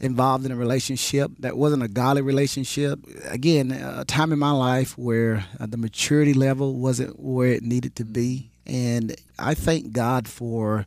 involved 0.00 0.46
in 0.46 0.52
a 0.52 0.56
relationship 0.56 1.32
that 1.40 1.56
wasn't 1.56 1.82
a 1.82 1.88
godly 1.88 2.22
relationship. 2.22 3.00
Again, 3.25 3.72
a 3.72 4.05
time 4.05 4.32
in 4.32 4.38
my 4.38 4.52
life 4.52 4.96
where 4.96 5.44
uh, 5.58 5.66
the 5.66 5.76
maturity 5.76 6.34
level 6.34 6.75
wasn't 6.78 7.19
where 7.19 7.49
it 7.49 7.62
needed 7.64 7.96
to 7.96 8.05
be, 8.05 8.50
and 8.66 9.16
I 9.38 9.54
thank 9.54 9.93
God 9.93 10.28
for 10.28 10.87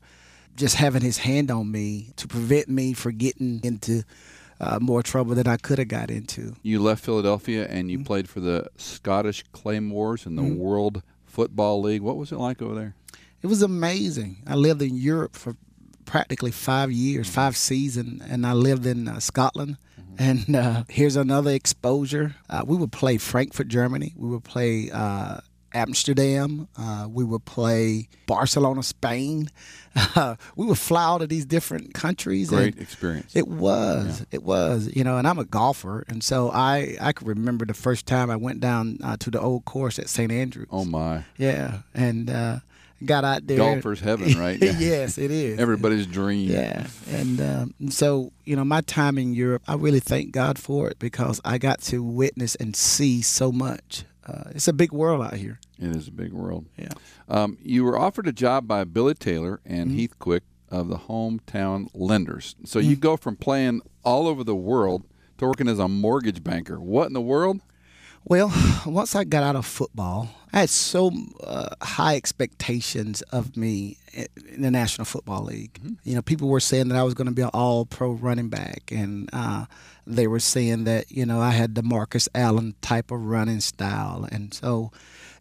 just 0.56 0.76
having 0.76 1.02
His 1.02 1.18
hand 1.18 1.50
on 1.50 1.72
me 1.72 2.12
to 2.18 2.28
prevent 2.28 2.70
me 2.70 2.94
from 2.94 3.18
getting 3.18 3.60
into 3.64 4.04
uh, 4.60 4.78
more 4.80 5.02
trouble 5.02 5.34
than 5.34 5.48
I 5.48 5.58
could 5.58 5.80
have 5.80 5.88
got 5.88 6.12
into. 6.12 6.54
You 6.62 6.80
left 6.84 7.04
Philadelphia 7.04 7.64
and 7.68 7.90
Mm-hmm. 7.90 7.90
you 7.90 8.04
played 8.06 8.30
for 8.30 8.40
the 8.42 8.68
Scottish 8.78 9.44
Claymores 9.54 10.26
in 10.28 10.36
the 10.36 10.44
World 10.44 11.02
Football 11.32 11.82
League. 11.82 12.02
What 12.02 12.18
was 12.18 12.32
it 12.32 12.38
like 12.38 12.62
over 12.62 12.76
there? 12.76 12.96
It 13.42 13.48
was 13.48 13.62
amazing. 13.62 14.44
I 14.46 14.56
lived 14.56 14.82
in 14.82 14.96
Europe 14.96 15.36
for 15.36 15.56
practically 16.06 16.52
five 16.52 16.92
years, 16.92 17.30
five 17.30 17.56
seasons, 17.56 18.22
and 18.30 18.46
I 18.46 18.54
lived 18.54 18.86
in 18.86 19.08
uh, 19.08 19.20
Scotland. 19.20 19.78
And 20.18 20.56
uh, 20.56 20.84
here's 20.90 21.16
another 21.16 21.52
exposure. 21.52 22.36
Uh, 22.50 22.64
we 22.68 22.76
would 22.76 22.92
play 22.92 23.18
Frankfurt, 23.18 23.70
Germany. 23.70 24.14
We 24.18 24.30
would 24.30 24.44
play 24.44 24.92
uh, 24.92 25.40
Amsterdam. 25.74 26.68
Uh, 26.78 27.08
we 27.10 27.24
would 27.24 27.46
play 27.46 28.08
Barcelona, 28.28 28.84
Spain. 28.84 29.50
we 30.56 30.66
would 30.66 30.78
fly 30.78 31.04
out 31.04 31.22
of 31.22 31.30
these 31.30 31.46
different 31.46 31.94
countries. 31.94 32.50
and- 32.52 32.58
Great 32.60 32.78
experience. 32.80 33.36
it 33.36 33.48
was. 33.48 34.26
It 34.32 34.44
was. 34.44 34.90
You 34.96 35.04
know, 35.04 35.18
and 35.18 35.28
I'm 35.28 35.40
a 35.40 35.46
golfer, 35.46 36.04
and 36.08 36.24
so 36.24 36.50
I 36.52 36.98
I 37.02 37.12
can 37.14 37.28
remember 37.28 37.66
the 37.66 37.74
first 37.74 38.06
time 38.06 38.30
I 38.30 38.36
went 38.36 38.60
down 38.60 39.00
uh, 39.04 39.18
to 39.18 39.32
the 39.32 39.40
old 39.40 39.66
course 39.66 40.00
at 40.00 40.10
St 40.10 40.32
Andrews. 40.32 40.68
oh 40.72 40.86
my. 40.86 41.24
Yeah, 41.38 41.80
and 41.94 42.30
uh, 42.30 42.60
got 43.04 43.24
out 43.26 43.48
there. 43.48 43.58
Golfer's 43.58 44.00
heaven, 44.00 44.34
right? 44.40 44.58
Yes, 44.62 45.18
it 45.18 45.32
is. 45.32 45.60
Everybody's 45.60 46.06
dream. 46.08 46.50
Yeah, 46.50 46.88
and 47.10 47.42
um, 47.42 47.74
so 47.90 48.32
you 48.46 48.56
know, 48.56 48.64
my 48.64 48.82
time 48.82 49.18
in 49.18 49.34
Europe, 49.34 49.64
I 49.68 49.76
really 49.76 50.00
thank 50.00 50.32
God 50.32 50.58
for 50.58 50.88
it 50.90 51.00
because 51.00 51.42
I 51.44 51.58
got 51.58 51.82
to 51.84 52.02
witness 52.04 52.56
and 52.56 52.76
see 52.76 53.22
so 53.22 53.52
much. 53.52 54.06
Uh, 54.26 54.44
it's 54.52 54.68
a 54.68 54.74
big 54.74 54.92
world 54.92 55.22
out 55.24 55.34
here. 55.34 55.60
It 55.80 55.96
is 55.96 56.08
a 56.08 56.12
big 56.12 56.32
world. 56.32 56.68
Yeah. 56.78 56.90
Um, 57.28 57.58
you 57.64 57.84
were 57.84 57.98
offered 57.98 58.28
a 58.28 58.32
job 58.32 58.68
by 58.68 58.84
Billy 58.84 59.14
Taylor 59.16 59.60
and 59.66 59.90
Mm-hmm. 59.90 59.98
Heath 59.98 60.20
Quick 60.20 60.44
of 60.70 60.88
the 60.90 60.98
hometown 60.98 61.88
lenders. 61.94 62.56
So 62.66 62.80
you 62.80 62.96
go 62.96 63.18
from 63.18 63.36
playing 63.36 63.82
all 64.04 64.28
over 64.28 64.44
the 64.44 64.56
world 64.56 65.04
to 65.38 65.46
working 65.48 65.68
as 65.68 65.80
a 65.80 65.88
mortgage 65.88 66.44
banker. 66.44 66.80
What 66.80 67.08
in 67.08 67.14
the 67.14 67.22
world? 67.22 67.62
Well, 68.26 68.54
once 68.86 69.16
I 69.16 69.24
got 69.24 69.44
out 69.44 69.56
of 69.56 69.66
football, 69.66 70.30
I 70.54 70.62
had 70.62 70.70
so 70.70 71.12
uh, 71.44 71.76
high 71.82 72.16
expectations 72.16 73.22
of 73.24 73.56
me 73.56 73.98
in 74.14 74.62
the 74.62 74.72
National 74.72 75.06
Football 75.06 75.46
League. 75.46 75.80
You 76.04 76.16
know, 76.16 76.22
people 76.22 76.50
were 76.50 76.60
saying 76.60 76.90
that 76.90 76.98
I 76.98 77.04
was 77.04 77.14
going 77.14 77.28
to 77.28 77.34
be 77.34 77.42
an 77.42 77.50
all-pro 77.54 78.12
running 78.12 78.50
back, 78.50 78.92
and 78.92 79.30
uh, 79.32 79.66
they 80.06 80.28
were 80.28 80.40
saying 80.40 80.84
that 80.86 81.12
you 81.12 81.26
know 81.26 81.40
I 81.40 81.52
had 81.52 81.76
the 81.76 81.84
Marcus 81.84 82.28
Allen 82.36 82.76
type 82.82 83.12
of 83.12 83.26
running 83.26 83.60
style, 83.60 84.28
and 84.32 84.54
so. 84.54 84.92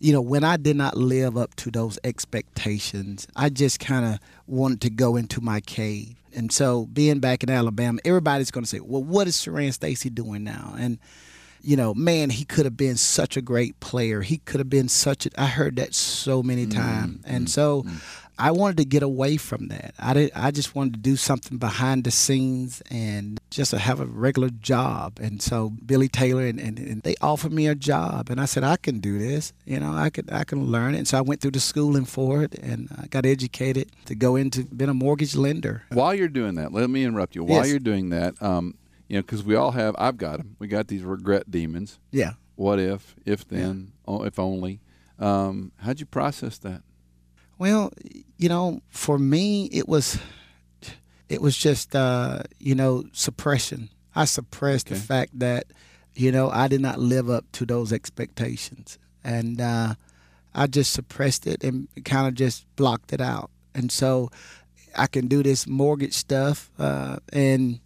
You 0.03 0.15
know, 0.15 0.23
when 0.23 0.45
I 0.45 0.57
did 0.57 0.77
not 0.77 0.97
live 0.97 1.37
up 1.37 1.55
to 1.57 1.71
those 1.71 1.99
expectations, 2.05 3.29
I 3.37 3.51
just 3.51 3.81
kind 3.81 4.07
of 4.07 4.19
wanted 4.47 4.81
to 4.81 4.89
go 4.89 5.17
into 5.17 5.43
my 5.43 5.61
cave. 5.61 6.15
And 6.35 6.51
so, 6.51 6.87
being 6.87 7.21
back 7.21 7.43
in 7.43 7.51
Alabama, 7.51 7.99
everybody's 8.07 8.51
going 8.51 8.65
to 8.65 8.71
say, 8.71 8.81
"Well, 8.81 9.05
what 9.05 9.29
is 9.29 9.37
Saran 9.37 9.75
Stacy 9.75 10.09
doing 10.09 10.43
now?" 10.43 10.75
And 10.79 10.99
you 11.63 11.77
know, 11.77 11.95
man, 11.95 12.31
he 12.31 12.45
could 12.45 12.65
have 12.65 12.77
been 12.77 12.97
such 12.97 13.37
a 13.37 13.43
great 13.43 13.79
player. 13.81 14.23
He 14.23 14.39
could 14.39 14.61
have 14.61 14.71
been 14.71 14.89
such 14.89 15.27
a. 15.27 15.31
I 15.41 15.47
heard 15.47 15.77
that 15.77 15.95
so 15.95 16.43
many 16.43 16.67
mm, 16.67 16.75
times, 16.75 17.19
mm, 17.19 17.23
and 17.27 17.51
so 17.51 17.83
mm. 17.83 18.01
I 18.41 18.53
wanted 18.53 18.79
to 18.79 18.85
get 18.87 19.03
away 19.03 19.37
from 19.37 19.69
that. 19.69 19.95
I 19.99 20.15
did. 20.15 20.33
I 20.35 20.51
just 20.51 20.75
wanted 20.75 20.95
to 20.95 21.01
do 21.01 21.17
something 21.17 21.59
behind 21.59 22.05
the 22.05 22.11
scenes 22.11 22.83
and 22.91 23.39
just 23.51 23.73
have 23.73 24.01
a 24.01 24.07
regular 24.07 24.49
job. 24.49 25.19
And 25.21 25.43
so 25.43 25.71
Billy 25.85 26.09
Taylor 26.09 26.47
and, 26.47 26.59
and, 26.59 26.79
and, 26.79 27.03
they 27.03 27.17
offered 27.21 27.53
me 27.53 27.67
a 27.67 27.75
job, 27.75 28.31
and 28.31 28.41
I 28.41 28.47
said 28.47 28.65
I 28.65 28.77
can 28.77 28.99
do 29.01 29.19
this. 29.19 29.53
You 29.67 29.79
know, 29.79 29.93
I 29.93 30.09
could 30.09 30.33
I 30.33 30.45
can 30.45 30.67
learn 30.67 30.95
it. 30.95 30.99
And 30.99 31.09
so 31.09 31.19
I 31.19 31.21
went 31.21 31.43
through 31.43 31.53
the 31.53 31.61
schooling 31.61 32.07
for 32.07 32.43
it, 32.43 32.55
and 32.55 32.89
I 32.97 33.07
got 33.09 33.27
educated 33.27 33.91
to 34.07 34.15
go 34.15 34.37
into 34.37 34.65
being 34.65 34.91
a 34.91 34.95
mortgage 34.95 35.37
lender. 35.37 35.83
While 35.91 36.15
you're 36.15 36.29
doing 36.29 36.55
that, 36.55 36.73
let 36.73 36.89
me 36.89 37.05
interrupt 37.05 37.35
you. 37.35 37.45
While 37.45 37.59
yes. 37.59 37.69
you're 37.69 37.79
doing 37.79 38.09
that, 38.11 38.41
um, 38.43 38.75
you 39.11 39.17
know, 39.17 39.23
because 39.23 39.43
we 39.43 39.57
all 39.57 39.73
have. 39.73 39.97
I've 39.99 40.17
got 40.17 40.37
them. 40.37 40.55
We 40.61 40.69
got 40.69 40.87
these 40.87 41.03
regret 41.03 41.51
demons. 41.51 41.99
Yeah. 42.13 42.35
What 42.55 42.79
if? 42.79 43.17
If 43.27 43.47
then? 43.49 43.93
Yeah. 44.07 44.23
If 44.23 44.39
only. 44.39 44.81
Um, 45.19 45.73
how'd 45.79 45.99
you 45.99 46.07
process 46.07 46.59
that? 46.59 46.83
Well, 47.59 47.93
you 48.39 48.49
know, 48.49 48.83
for 48.89 49.19
me, 49.19 49.65
it 49.73 49.89
was 49.89 50.21
it 51.29 51.43
was 51.43 51.57
just 51.57 51.97
uh, 51.97 52.45
you 52.61 52.77
know 52.77 53.05
suppression. 53.13 53.91
I 54.15 54.27
suppressed 54.27 54.87
okay. 54.87 54.95
the 54.95 55.01
fact 55.01 55.37
that 55.41 55.65
you 56.15 56.31
know 56.31 56.49
I 56.49 56.69
did 56.69 56.81
not 56.81 57.01
live 57.01 57.29
up 57.29 57.51
to 57.53 57.67
those 57.67 57.93
expectations, 57.93 58.97
and 59.25 59.61
uh, 59.61 59.95
I 60.55 60.69
just 60.69 60.93
suppressed 60.93 61.49
it 61.49 61.65
and 61.65 61.89
kind 62.05 62.29
of 62.29 62.35
just 62.35 62.65
blocked 62.77 63.13
it 63.13 63.21
out. 63.21 63.51
And 63.75 63.91
so 63.91 64.31
I 64.97 65.09
can 65.09 65.27
do 65.27 65.43
this 65.43 65.67
mortgage 65.67 66.15
stuff 66.15 66.71
uh, 66.79 67.17
and 67.33 67.81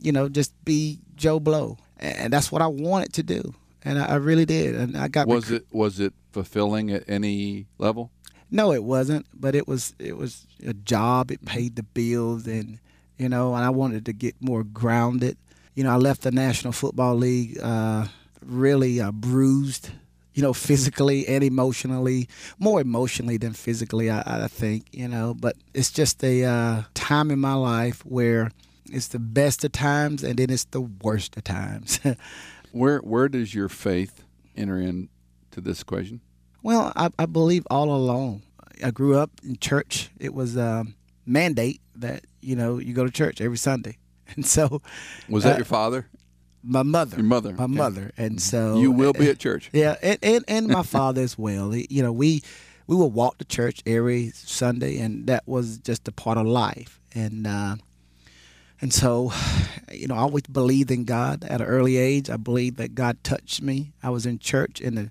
you 0.00 0.12
know 0.12 0.28
just 0.28 0.52
be 0.64 1.00
Joe 1.16 1.40
Blow, 1.40 1.78
and 1.98 2.32
that's 2.32 2.50
what 2.50 2.62
I 2.62 2.66
wanted 2.66 3.12
to 3.14 3.22
do, 3.22 3.54
and 3.84 3.98
I, 3.98 4.06
I 4.06 4.14
really 4.16 4.46
did. 4.46 4.74
And 4.74 4.96
I 4.96 5.08
got 5.08 5.26
was 5.26 5.50
rec- 5.50 5.62
it 5.62 5.66
was 5.72 6.00
it 6.00 6.12
fulfilling 6.32 6.90
at 6.90 7.08
any 7.08 7.66
level? 7.78 8.10
No, 8.50 8.72
it 8.72 8.82
wasn't, 8.82 9.26
but 9.32 9.54
it 9.54 9.68
was 9.68 9.94
it 9.98 10.16
was 10.16 10.46
a 10.66 10.74
job. 10.74 11.30
It 11.30 11.44
paid 11.44 11.76
the 11.76 11.82
bills, 11.82 12.46
and 12.46 12.78
you 13.18 13.28
know, 13.28 13.54
and 13.54 13.64
I 13.64 13.70
wanted 13.70 14.06
to 14.06 14.12
get 14.12 14.34
more 14.40 14.64
grounded. 14.64 15.36
You 15.74 15.84
know, 15.84 15.90
I 15.90 15.96
left 15.96 16.22
the 16.22 16.32
National 16.32 16.72
Football 16.72 17.16
League 17.16 17.58
uh, 17.62 18.06
really 18.44 19.00
uh, 19.00 19.12
bruised. 19.12 19.90
You 20.32 20.42
know, 20.44 20.52
physically 20.52 21.26
and 21.26 21.42
emotionally, 21.42 22.28
more 22.58 22.80
emotionally 22.80 23.36
than 23.36 23.52
physically, 23.52 24.10
I, 24.10 24.44
I 24.44 24.48
think. 24.48 24.86
You 24.92 25.08
know, 25.08 25.34
but 25.34 25.56
it's 25.74 25.90
just 25.90 26.22
a 26.24 26.44
uh, 26.44 26.82
time 26.94 27.30
in 27.30 27.40
my 27.40 27.54
life 27.54 28.04
where 28.06 28.50
it's 28.92 29.08
the 29.08 29.18
best 29.18 29.64
of 29.64 29.72
times, 29.72 30.22
and 30.22 30.38
then 30.38 30.50
it's 30.50 30.64
the 30.64 30.80
worst 30.80 31.36
of 31.36 31.44
times. 31.44 32.00
where 32.72 32.98
where 32.98 33.28
does 33.28 33.54
your 33.54 33.68
faith 33.68 34.24
enter 34.56 34.80
into 34.80 35.08
this 35.56 35.82
equation? 35.82 36.20
Well, 36.62 36.92
I, 36.96 37.10
I 37.18 37.26
believe 37.26 37.66
all 37.70 37.90
along. 37.90 38.42
I 38.84 38.90
grew 38.90 39.16
up 39.16 39.30
in 39.44 39.56
church. 39.56 40.10
It 40.18 40.34
was 40.34 40.56
a 40.56 40.84
mandate 41.26 41.80
that 41.96 42.24
you 42.40 42.56
know 42.56 42.78
you 42.78 42.94
go 42.94 43.04
to 43.04 43.10
church 43.10 43.40
every 43.40 43.58
Sunday, 43.58 43.98
and 44.34 44.44
so 44.44 44.82
was 45.28 45.44
that 45.44 45.54
uh, 45.54 45.58
your 45.58 45.64
father? 45.64 46.06
My 46.62 46.82
mother. 46.82 47.16
Your 47.16 47.24
mother. 47.24 47.52
My 47.52 47.64
okay. 47.64 47.72
mother, 47.72 48.12
and 48.16 48.32
mm-hmm. 48.32 48.38
so 48.38 48.78
you 48.78 48.90
will 48.90 49.14
be 49.14 49.30
at 49.30 49.38
church. 49.38 49.70
Yeah, 49.72 49.96
and 50.02 50.18
and, 50.22 50.44
and 50.48 50.68
my 50.68 50.82
father 50.96 51.22
as 51.22 51.38
well. 51.38 51.74
You 51.74 52.02
know, 52.02 52.12
we 52.12 52.42
we 52.86 52.96
would 52.96 53.14
walk 53.14 53.38
to 53.38 53.44
church 53.44 53.82
every 53.86 54.30
Sunday, 54.34 54.98
and 54.98 55.26
that 55.28 55.46
was 55.46 55.78
just 55.78 56.08
a 56.08 56.12
part 56.12 56.36
of 56.36 56.46
life. 56.46 57.00
And 57.14 57.46
uh, 57.46 57.76
and 58.80 58.92
so, 58.92 59.32
you 59.92 60.06
know, 60.06 60.14
I 60.14 60.20
always 60.20 60.44
believed 60.44 60.90
in 60.90 61.04
God 61.04 61.44
at 61.44 61.60
an 61.60 61.66
early 61.66 61.96
age. 61.96 62.30
I 62.30 62.36
believed 62.36 62.78
that 62.78 62.94
God 62.94 63.22
touched 63.22 63.60
me. 63.60 63.92
I 64.02 64.10
was 64.10 64.26
in 64.26 64.38
church 64.38 64.80
and 64.80 64.96
the 64.96 65.10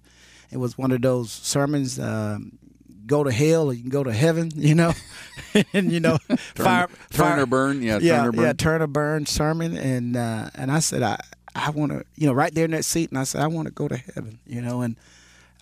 it 0.51 0.57
was 0.57 0.77
one 0.77 0.91
of 0.91 1.01
those 1.01 1.31
sermons. 1.31 1.99
Um, 1.99 2.57
go 3.05 3.23
to 3.23 3.31
hell 3.31 3.69
or 3.69 3.73
you 3.73 3.81
can 3.81 3.89
go 3.89 4.03
to 4.03 4.13
heaven, 4.13 4.51
you 4.55 4.75
know, 4.75 4.93
and 5.73 5.91
you 5.91 5.99
know, 5.99 6.17
turn, 6.27 6.37
fire, 6.55 6.87
turn 6.87 6.97
fire, 7.09 7.43
or 7.43 7.45
burn, 7.45 7.81
yeah, 7.81 7.99
yeah, 8.01 8.17
turn 8.17 8.27
or 8.27 8.31
burn. 8.31 8.45
yeah, 8.45 8.53
turn 8.53 8.81
or 8.81 8.87
burn 8.87 9.25
sermon, 9.25 9.77
and 9.77 10.15
uh, 10.15 10.49
and 10.55 10.71
I 10.71 10.79
said 10.79 11.03
I 11.03 11.19
I 11.55 11.71
want 11.71 11.91
to, 11.91 12.05
you 12.15 12.27
know, 12.27 12.33
right 12.33 12.53
there 12.53 12.65
in 12.65 12.71
that 12.71 12.85
seat, 12.85 13.09
and 13.09 13.19
I 13.19 13.23
said 13.23 13.41
I 13.41 13.47
want 13.47 13.67
to 13.67 13.73
go 13.73 13.87
to 13.87 13.97
heaven, 13.97 14.39
you 14.45 14.61
know, 14.61 14.81
and 14.81 14.95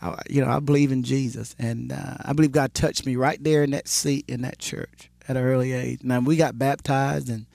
I, 0.02 0.22
you 0.30 0.44
know 0.44 0.52
I 0.52 0.60
believe 0.60 0.92
in 0.92 1.04
Jesus, 1.04 1.56
and 1.58 1.92
uh, 1.92 2.18
I 2.24 2.34
believe 2.34 2.52
God 2.52 2.74
touched 2.74 3.06
me 3.06 3.16
right 3.16 3.42
there 3.44 3.64
in 3.64 3.72
that 3.72 3.88
seat 3.88 4.26
in 4.28 4.42
that 4.42 4.60
church 4.60 5.10
at 5.28 5.36
an 5.38 5.44
early 5.44 5.72
age. 5.72 6.02
Now 6.04 6.20
we 6.20 6.38
got 6.38 6.60
baptized 6.60 7.30
and 7.30 7.46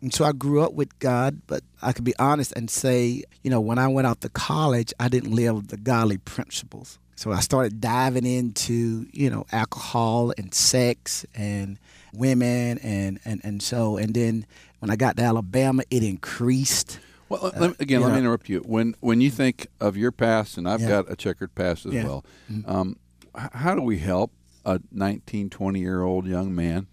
and 0.00 0.12
so 0.12 0.24
I 0.24 0.32
grew 0.32 0.62
up 0.62 0.74
with 0.74 0.96
God, 0.98 1.42
but 1.46 1.62
I 1.82 1.92
could 1.92 2.04
be 2.04 2.16
honest 2.18 2.52
and 2.52 2.70
say, 2.70 3.22
you 3.42 3.50
know, 3.50 3.60
when 3.60 3.78
I 3.78 3.88
went 3.88 4.06
out 4.06 4.20
to 4.20 4.28
college, 4.28 4.92
I 5.00 5.08
didn't 5.08 5.32
live 5.32 5.68
the 5.68 5.76
godly 5.76 6.18
principles. 6.18 6.98
So 7.16 7.32
I 7.32 7.40
started 7.40 7.80
diving 7.80 8.24
into, 8.24 9.06
you 9.12 9.28
know, 9.28 9.44
alcohol 9.50 10.32
and 10.38 10.54
sex 10.54 11.26
and 11.34 11.78
women 12.12 12.78
and, 12.78 13.18
and, 13.24 13.40
and 13.42 13.60
so 13.60 13.96
and 13.96 14.14
then 14.14 14.46
when 14.78 14.90
I 14.90 14.96
got 14.96 15.16
to 15.16 15.24
Alabama 15.24 15.82
it 15.90 16.04
increased. 16.04 17.00
Well, 17.28 17.46
uh, 17.46 17.72
again, 17.80 18.00
let 18.00 18.08
know. 18.08 18.14
me 18.14 18.20
interrupt 18.20 18.48
you. 18.48 18.60
When 18.60 18.94
when 19.00 19.20
you 19.20 19.30
think 19.30 19.66
of 19.80 19.96
your 19.96 20.12
past, 20.12 20.56
and 20.56 20.68
I've 20.68 20.80
yeah. 20.80 20.88
got 20.88 21.10
a 21.10 21.16
checkered 21.16 21.54
past 21.54 21.84
as 21.84 21.92
yeah. 21.92 22.04
well, 22.04 22.24
mm-hmm. 22.50 22.70
um, 22.70 22.96
how 23.34 23.74
do 23.74 23.82
we 23.82 23.98
help 23.98 24.32
a 24.64 24.80
19, 24.92 25.50
20 25.50 25.80
year 25.80 26.02
old 26.02 26.26
young 26.26 26.54
man 26.54 26.86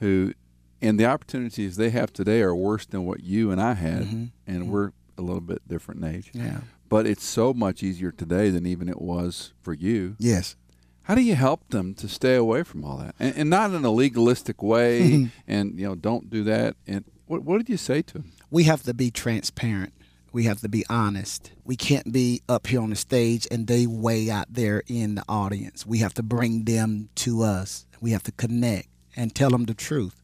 who 0.00 0.34
and 0.82 0.98
the 0.98 1.06
opportunities 1.06 1.76
they 1.76 1.90
have 1.90 2.12
today 2.12 2.40
are 2.40 2.54
worse 2.54 2.86
than 2.86 3.04
what 3.04 3.22
you 3.22 3.50
and 3.50 3.60
I 3.60 3.74
had, 3.74 4.02
mm-hmm. 4.02 4.24
and 4.46 4.62
mm-hmm. 4.62 4.70
we're 4.70 4.92
a 5.18 5.22
little 5.22 5.40
bit 5.40 5.66
different 5.68 6.02
in 6.02 6.14
age. 6.14 6.30
Yeah. 6.32 6.60
But 6.88 7.06
it's 7.06 7.24
so 7.24 7.52
much 7.54 7.82
easier 7.82 8.10
today 8.10 8.50
than 8.50 8.66
even 8.66 8.88
it 8.88 9.00
was 9.00 9.52
for 9.60 9.72
you. 9.72 10.16
Yes. 10.18 10.56
How 11.02 11.14
do 11.14 11.22
you 11.22 11.34
help 11.34 11.68
them 11.68 11.94
to 11.94 12.08
stay 12.08 12.34
away 12.34 12.62
from 12.62 12.84
all 12.84 12.96
that, 12.98 13.14
and, 13.18 13.36
and 13.36 13.50
not 13.50 13.72
in 13.72 13.84
a 13.84 13.90
legalistic 13.90 14.62
way? 14.62 15.30
And 15.46 15.78
you 15.78 15.86
know, 15.86 15.94
don't 15.94 16.30
do 16.30 16.44
that. 16.44 16.76
And 16.86 17.04
what 17.26 17.42
what 17.42 17.58
did 17.58 17.68
you 17.68 17.76
say 17.76 18.02
to 18.02 18.14
them? 18.14 18.32
We 18.50 18.64
have 18.64 18.82
to 18.84 18.94
be 18.94 19.10
transparent. 19.10 19.92
We 20.32 20.44
have 20.44 20.60
to 20.60 20.68
be 20.68 20.84
honest. 20.88 21.50
We 21.64 21.74
can't 21.74 22.12
be 22.12 22.40
up 22.48 22.68
here 22.68 22.80
on 22.80 22.90
the 22.90 22.96
stage 22.96 23.48
and 23.50 23.66
they 23.66 23.86
way 23.86 24.30
out 24.30 24.46
there 24.48 24.84
in 24.86 25.16
the 25.16 25.24
audience. 25.28 25.84
We 25.84 25.98
have 25.98 26.14
to 26.14 26.22
bring 26.22 26.64
them 26.64 27.08
to 27.16 27.42
us. 27.42 27.84
We 28.00 28.12
have 28.12 28.22
to 28.24 28.32
connect 28.32 28.88
and 29.16 29.34
tell 29.34 29.50
them 29.50 29.64
the 29.64 29.74
truth 29.74 30.19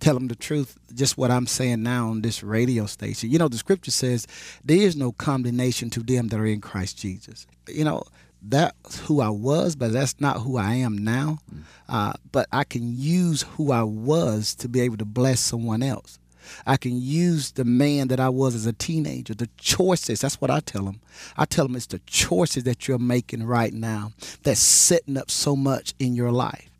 tell 0.00 0.14
them 0.14 0.28
the 0.28 0.36
truth, 0.36 0.78
just 0.94 1.18
what 1.18 1.30
I'm 1.30 1.46
saying 1.46 1.82
now 1.82 2.08
on 2.10 2.22
this 2.22 2.42
radio 2.42 2.86
station. 2.86 3.30
You 3.30 3.38
know, 3.38 3.48
the 3.48 3.58
scripture 3.58 3.90
says, 3.90 4.26
there 4.64 4.78
is 4.78 4.96
no 4.96 5.12
condemnation 5.12 5.90
to 5.90 6.00
them 6.00 6.28
that 6.28 6.40
are 6.40 6.46
in 6.46 6.60
Christ 6.60 6.98
Jesus. 6.98 7.46
You 7.68 7.84
know, 7.84 8.02
that's 8.42 9.00
who 9.00 9.20
I 9.20 9.30
was, 9.30 9.76
but 9.76 9.92
that's 9.92 10.20
not 10.20 10.38
who 10.38 10.56
I 10.56 10.74
am 10.74 10.98
now. 10.98 11.38
Mm. 11.52 11.62
Uh, 11.88 12.12
but 12.32 12.46
I 12.52 12.64
can 12.64 12.96
use 12.96 13.42
who 13.42 13.72
I 13.72 13.82
was 13.82 14.54
to 14.56 14.68
be 14.68 14.80
able 14.80 14.96
to 14.98 15.04
bless 15.04 15.40
someone 15.40 15.82
else. 15.82 16.18
I 16.64 16.76
can 16.76 17.00
use 17.00 17.52
the 17.52 17.64
man 17.64 18.08
that 18.08 18.20
I 18.20 18.28
was 18.28 18.54
as 18.54 18.66
a 18.66 18.72
teenager, 18.72 19.34
the 19.34 19.48
choices. 19.56 20.20
That's 20.20 20.40
what 20.40 20.50
I 20.50 20.60
tell 20.60 20.84
them. 20.84 21.00
I 21.36 21.44
tell 21.44 21.66
them 21.66 21.74
it's 21.74 21.86
the 21.86 22.00
choices 22.06 22.64
that 22.64 22.86
you're 22.86 22.98
making 22.98 23.44
right 23.44 23.72
now 23.72 24.12
that's 24.42 24.60
setting 24.60 25.16
up 25.16 25.30
so 25.30 25.56
much 25.56 25.94
in 25.98 26.14
your 26.14 26.30
life. 26.30 26.70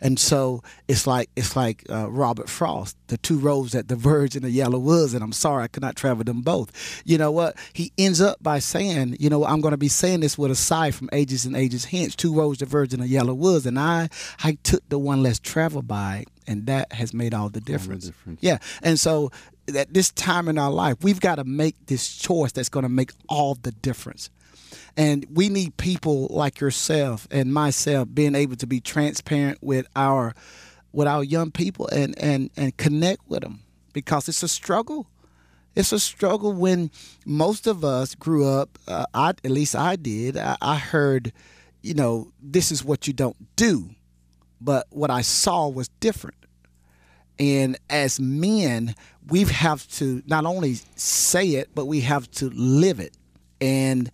And 0.00 0.18
so 0.18 0.62
it's 0.88 1.06
like 1.06 1.30
it's 1.36 1.56
like 1.56 1.84
uh, 1.90 2.10
Robert 2.10 2.48
Frost, 2.48 2.96
the 3.08 3.18
two 3.18 3.38
roads 3.38 3.72
that 3.72 3.86
diverge 3.86 4.36
in 4.36 4.42
the 4.42 4.50
yellow 4.50 4.78
woods, 4.78 5.14
and 5.14 5.22
I'm 5.22 5.32
sorry 5.32 5.64
I 5.64 5.68
could 5.68 5.82
not 5.82 5.96
travel 5.96 6.24
them 6.24 6.42
both. 6.42 7.02
You 7.04 7.18
know 7.18 7.30
what? 7.30 7.56
He 7.72 7.92
ends 7.98 8.20
up 8.20 8.42
by 8.42 8.58
saying, 8.58 9.16
you 9.20 9.30
know, 9.30 9.44
I'm 9.44 9.60
going 9.60 9.72
to 9.72 9.78
be 9.78 9.88
saying 9.88 10.20
this 10.20 10.36
with 10.38 10.50
a 10.50 10.56
sigh 10.56 10.90
from 10.90 11.08
ages 11.12 11.46
and 11.46 11.56
ages 11.56 11.86
hence. 11.86 12.16
Two 12.16 12.34
roads 12.34 12.58
diverge 12.58 12.92
in 12.92 13.00
the 13.00 13.08
yellow 13.08 13.34
woods, 13.34 13.66
and 13.66 13.78
I 13.78 14.08
I 14.42 14.58
took 14.62 14.88
the 14.88 14.98
one 14.98 15.22
less 15.22 15.38
traveled 15.38 15.88
by, 15.88 16.24
and 16.46 16.66
that 16.66 16.92
has 16.92 17.12
made 17.12 17.34
all 17.34 17.48
the 17.48 17.60
difference. 17.60 18.06
All 18.06 18.12
the 18.12 18.16
difference. 18.16 18.38
Yeah, 18.42 18.58
and 18.82 18.98
so 18.98 19.30
at 19.74 19.92
this 19.92 20.10
time 20.12 20.48
in 20.48 20.58
our 20.58 20.70
life, 20.70 20.96
we've 21.02 21.20
got 21.20 21.36
to 21.36 21.44
make 21.44 21.74
this 21.86 22.16
choice 22.16 22.52
that's 22.52 22.68
going 22.68 22.84
to 22.84 22.88
make 22.88 23.10
all 23.28 23.54
the 23.54 23.72
difference. 23.72 24.30
And 24.96 25.26
we 25.32 25.48
need 25.48 25.76
people 25.76 26.28
like 26.30 26.60
yourself 26.60 27.26
and 27.30 27.52
myself 27.52 28.08
being 28.12 28.34
able 28.34 28.56
to 28.56 28.66
be 28.66 28.80
transparent 28.80 29.58
with 29.62 29.86
our 29.94 30.34
with 30.92 31.06
our 31.06 31.22
young 31.22 31.50
people 31.50 31.88
and 31.88 32.18
and 32.18 32.50
and 32.56 32.76
connect 32.76 33.28
with 33.28 33.42
them 33.42 33.60
because 33.92 34.28
it's 34.28 34.42
a 34.42 34.48
struggle. 34.48 35.06
It's 35.74 35.92
a 35.92 36.00
struggle 36.00 36.52
when 36.52 36.90
most 37.26 37.66
of 37.66 37.84
us 37.84 38.14
grew 38.14 38.48
up. 38.48 38.78
Uh, 38.88 39.04
I 39.12 39.30
at 39.30 39.50
least 39.50 39.76
I 39.76 39.96
did. 39.96 40.36
I, 40.36 40.56
I 40.60 40.76
heard, 40.76 41.32
you 41.82 41.94
know, 41.94 42.32
this 42.42 42.72
is 42.72 42.84
what 42.84 43.06
you 43.06 43.12
don't 43.12 43.36
do, 43.56 43.90
but 44.60 44.86
what 44.90 45.10
I 45.10 45.20
saw 45.20 45.68
was 45.68 45.88
different. 46.00 46.36
And 47.38 47.78
as 47.90 48.18
men, 48.18 48.94
we 49.28 49.44
have 49.44 49.86
to 49.92 50.22
not 50.26 50.46
only 50.46 50.76
say 50.94 51.50
it, 51.50 51.70
but 51.74 51.86
we 51.86 52.00
have 52.00 52.30
to 52.32 52.48
live 52.50 53.00
it. 53.00 53.16
And 53.60 54.10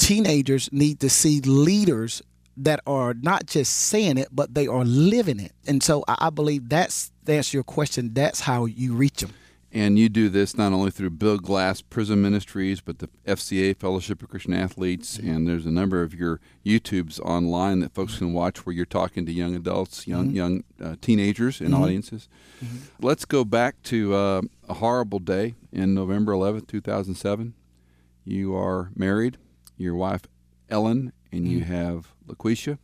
teenagers 0.00 0.68
need 0.72 0.98
to 1.00 1.08
see 1.08 1.40
leaders 1.40 2.22
that 2.56 2.80
are 2.86 3.14
not 3.14 3.46
just 3.46 3.72
saying 3.74 4.18
it, 4.18 4.28
but 4.32 4.54
they 4.54 4.66
are 4.66 4.84
living 4.84 5.40
it. 5.40 5.52
And 5.66 5.82
so 5.82 6.04
I 6.08 6.30
believe 6.30 6.68
that's 6.68 7.10
to 7.26 7.32
answer 7.34 7.56
your 7.56 7.64
question. 7.64 8.12
That's 8.12 8.40
how 8.40 8.64
you 8.66 8.94
reach 8.94 9.20
them. 9.20 9.30
And 9.72 9.96
you 9.96 10.08
do 10.08 10.28
this 10.28 10.56
not 10.56 10.72
only 10.72 10.90
through 10.90 11.10
Bill 11.10 11.38
Glass 11.38 11.80
Prison 11.80 12.20
Ministries, 12.20 12.80
but 12.80 12.98
the 12.98 13.08
FCA 13.24 13.76
Fellowship 13.78 14.20
of 14.20 14.28
Christian 14.28 14.52
Athletes, 14.52 15.16
Mm-hmm. 15.16 15.30
and 15.30 15.46
there's 15.46 15.64
a 15.64 15.70
number 15.70 16.02
of 16.02 16.12
your 16.12 16.40
YouTubes 16.66 17.20
online 17.20 17.78
that 17.80 17.94
folks 17.94 18.18
can 18.18 18.32
watch 18.32 18.66
where 18.66 18.74
you're 18.74 18.84
talking 18.84 19.24
to 19.26 19.32
young 19.32 19.54
adults, 19.54 20.08
young 20.08 20.26
Mm-hmm. 20.26 20.36
young 20.36 20.64
uh, 20.82 20.96
teenagers, 21.00 21.60
and 21.60 21.72
audiences. 21.72 22.28
Let's 23.00 23.24
go 23.24 23.44
back 23.44 23.80
to 23.84 24.12
uh, 24.12 24.42
a 24.68 24.74
horrible 24.74 25.20
day 25.20 25.54
in 25.72 25.94
November 25.94 26.32
11th, 26.32 26.66
2007. 26.66 27.54
You 28.24 28.56
are 28.56 28.90
married, 28.96 29.38
your 29.80 29.94
wife 29.94 30.22
Ellen, 30.68 31.12
and 31.32 31.48
you 31.48 31.60
Mm-hmm. 31.60 31.72
have 31.74 32.12
Lucretia, 32.26 32.78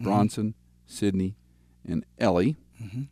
Bronson, 0.00 0.54
Sydney, 0.86 1.34
and 1.86 2.04
Ellie, 2.18 2.56
Mm-hmm. 2.82 3.02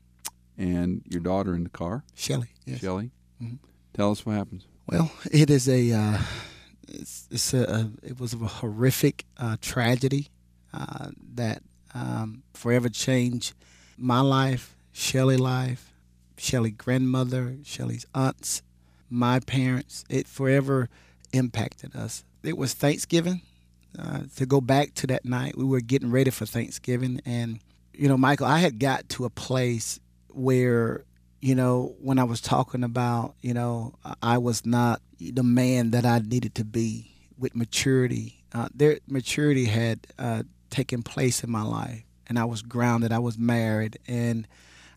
and 0.57 1.02
your 1.09 1.21
daughter 1.21 1.54
in 1.54 1.64
the 1.64 1.71
car, 1.71 2.04
Shelly. 2.14 2.49
Yes. 2.66 2.80
Shelly. 2.80 3.11
Mhm. 3.42 3.59
Tell 3.95 4.11
us 4.11 4.25
what 4.26 4.35
happens. 4.37 4.64
Well, 4.87 5.11
it 5.30 5.50
is 5.50 5.68
a, 5.68 5.92
uh, 5.92 6.18
it's, 6.88 7.28
it's 7.30 7.52
a, 7.54 7.90
it 8.02 8.18
was 8.18 8.33
a 8.35 8.38
horrific 8.38 9.25
uh, 9.37 9.57
tragedy 9.61 10.28
uh, 10.73 11.11
that 11.35 11.62
um, 11.95 12.42
forever 12.54 12.88
changed 12.88 13.52
my 13.97 14.21
life, 14.21 14.75
Shelly's 14.92 15.40
life, 15.40 15.92
Shelly's 16.38 16.75
grandmother, 16.76 17.57
Shelly's 17.64 18.07
aunts, 18.14 18.62
my 19.11 19.40
parents. 19.40 20.04
It 20.09 20.26
forever 20.26 20.88
impacted 21.33 21.95
us. 21.97 22.25
It 22.42 22.57
was 22.57 22.75
Thanksgiving. 22.75 23.42
Uh, 23.99 24.21
to 24.37 24.47
go 24.47 24.61
back 24.61 24.95
to 24.95 25.07
that 25.07 25.25
night, 25.25 25.57
we 25.57 25.64
were 25.64 25.80
getting 25.80 26.11
ready 26.11 26.30
for 26.30 26.45
Thanksgiving, 26.47 27.21
and 27.25 27.59
you 27.95 28.07
know, 28.07 28.18
Michael, 28.18 28.47
I 28.47 28.59
had 28.59 28.78
got 28.78 29.09
to 29.11 29.25
a 29.25 29.30
place 29.30 29.99
where 30.28 31.04
you 31.40 31.54
know, 31.54 31.95
when 32.00 32.18
I 32.18 32.25
was 32.25 32.40
talking 32.40 32.83
about, 32.83 33.35
you 33.40 33.54
know, 33.54 33.95
I 34.23 34.38
was 34.38 34.66
not 34.66 35.00
the 35.21 35.42
man 35.42 35.92
that 35.92 36.04
I 36.04 36.18
needed 36.18 36.54
to 36.57 36.64
be 36.64 37.12
with 37.38 37.54
maturity. 37.54 38.42
Uh, 38.52 38.68
their 38.75 38.99
maturity 39.07 39.66
had 39.66 40.07
uh, 40.18 40.42
taken 40.71 41.02
place 41.02 41.45
in 41.45 41.50
my 41.50 41.62
life, 41.62 42.02
and 42.26 42.38
I 42.38 42.45
was 42.45 42.62
grounded. 42.62 43.12
I 43.12 43.21
was 43.21 43.38
married, 43.38 43.99
and 44.09 44.49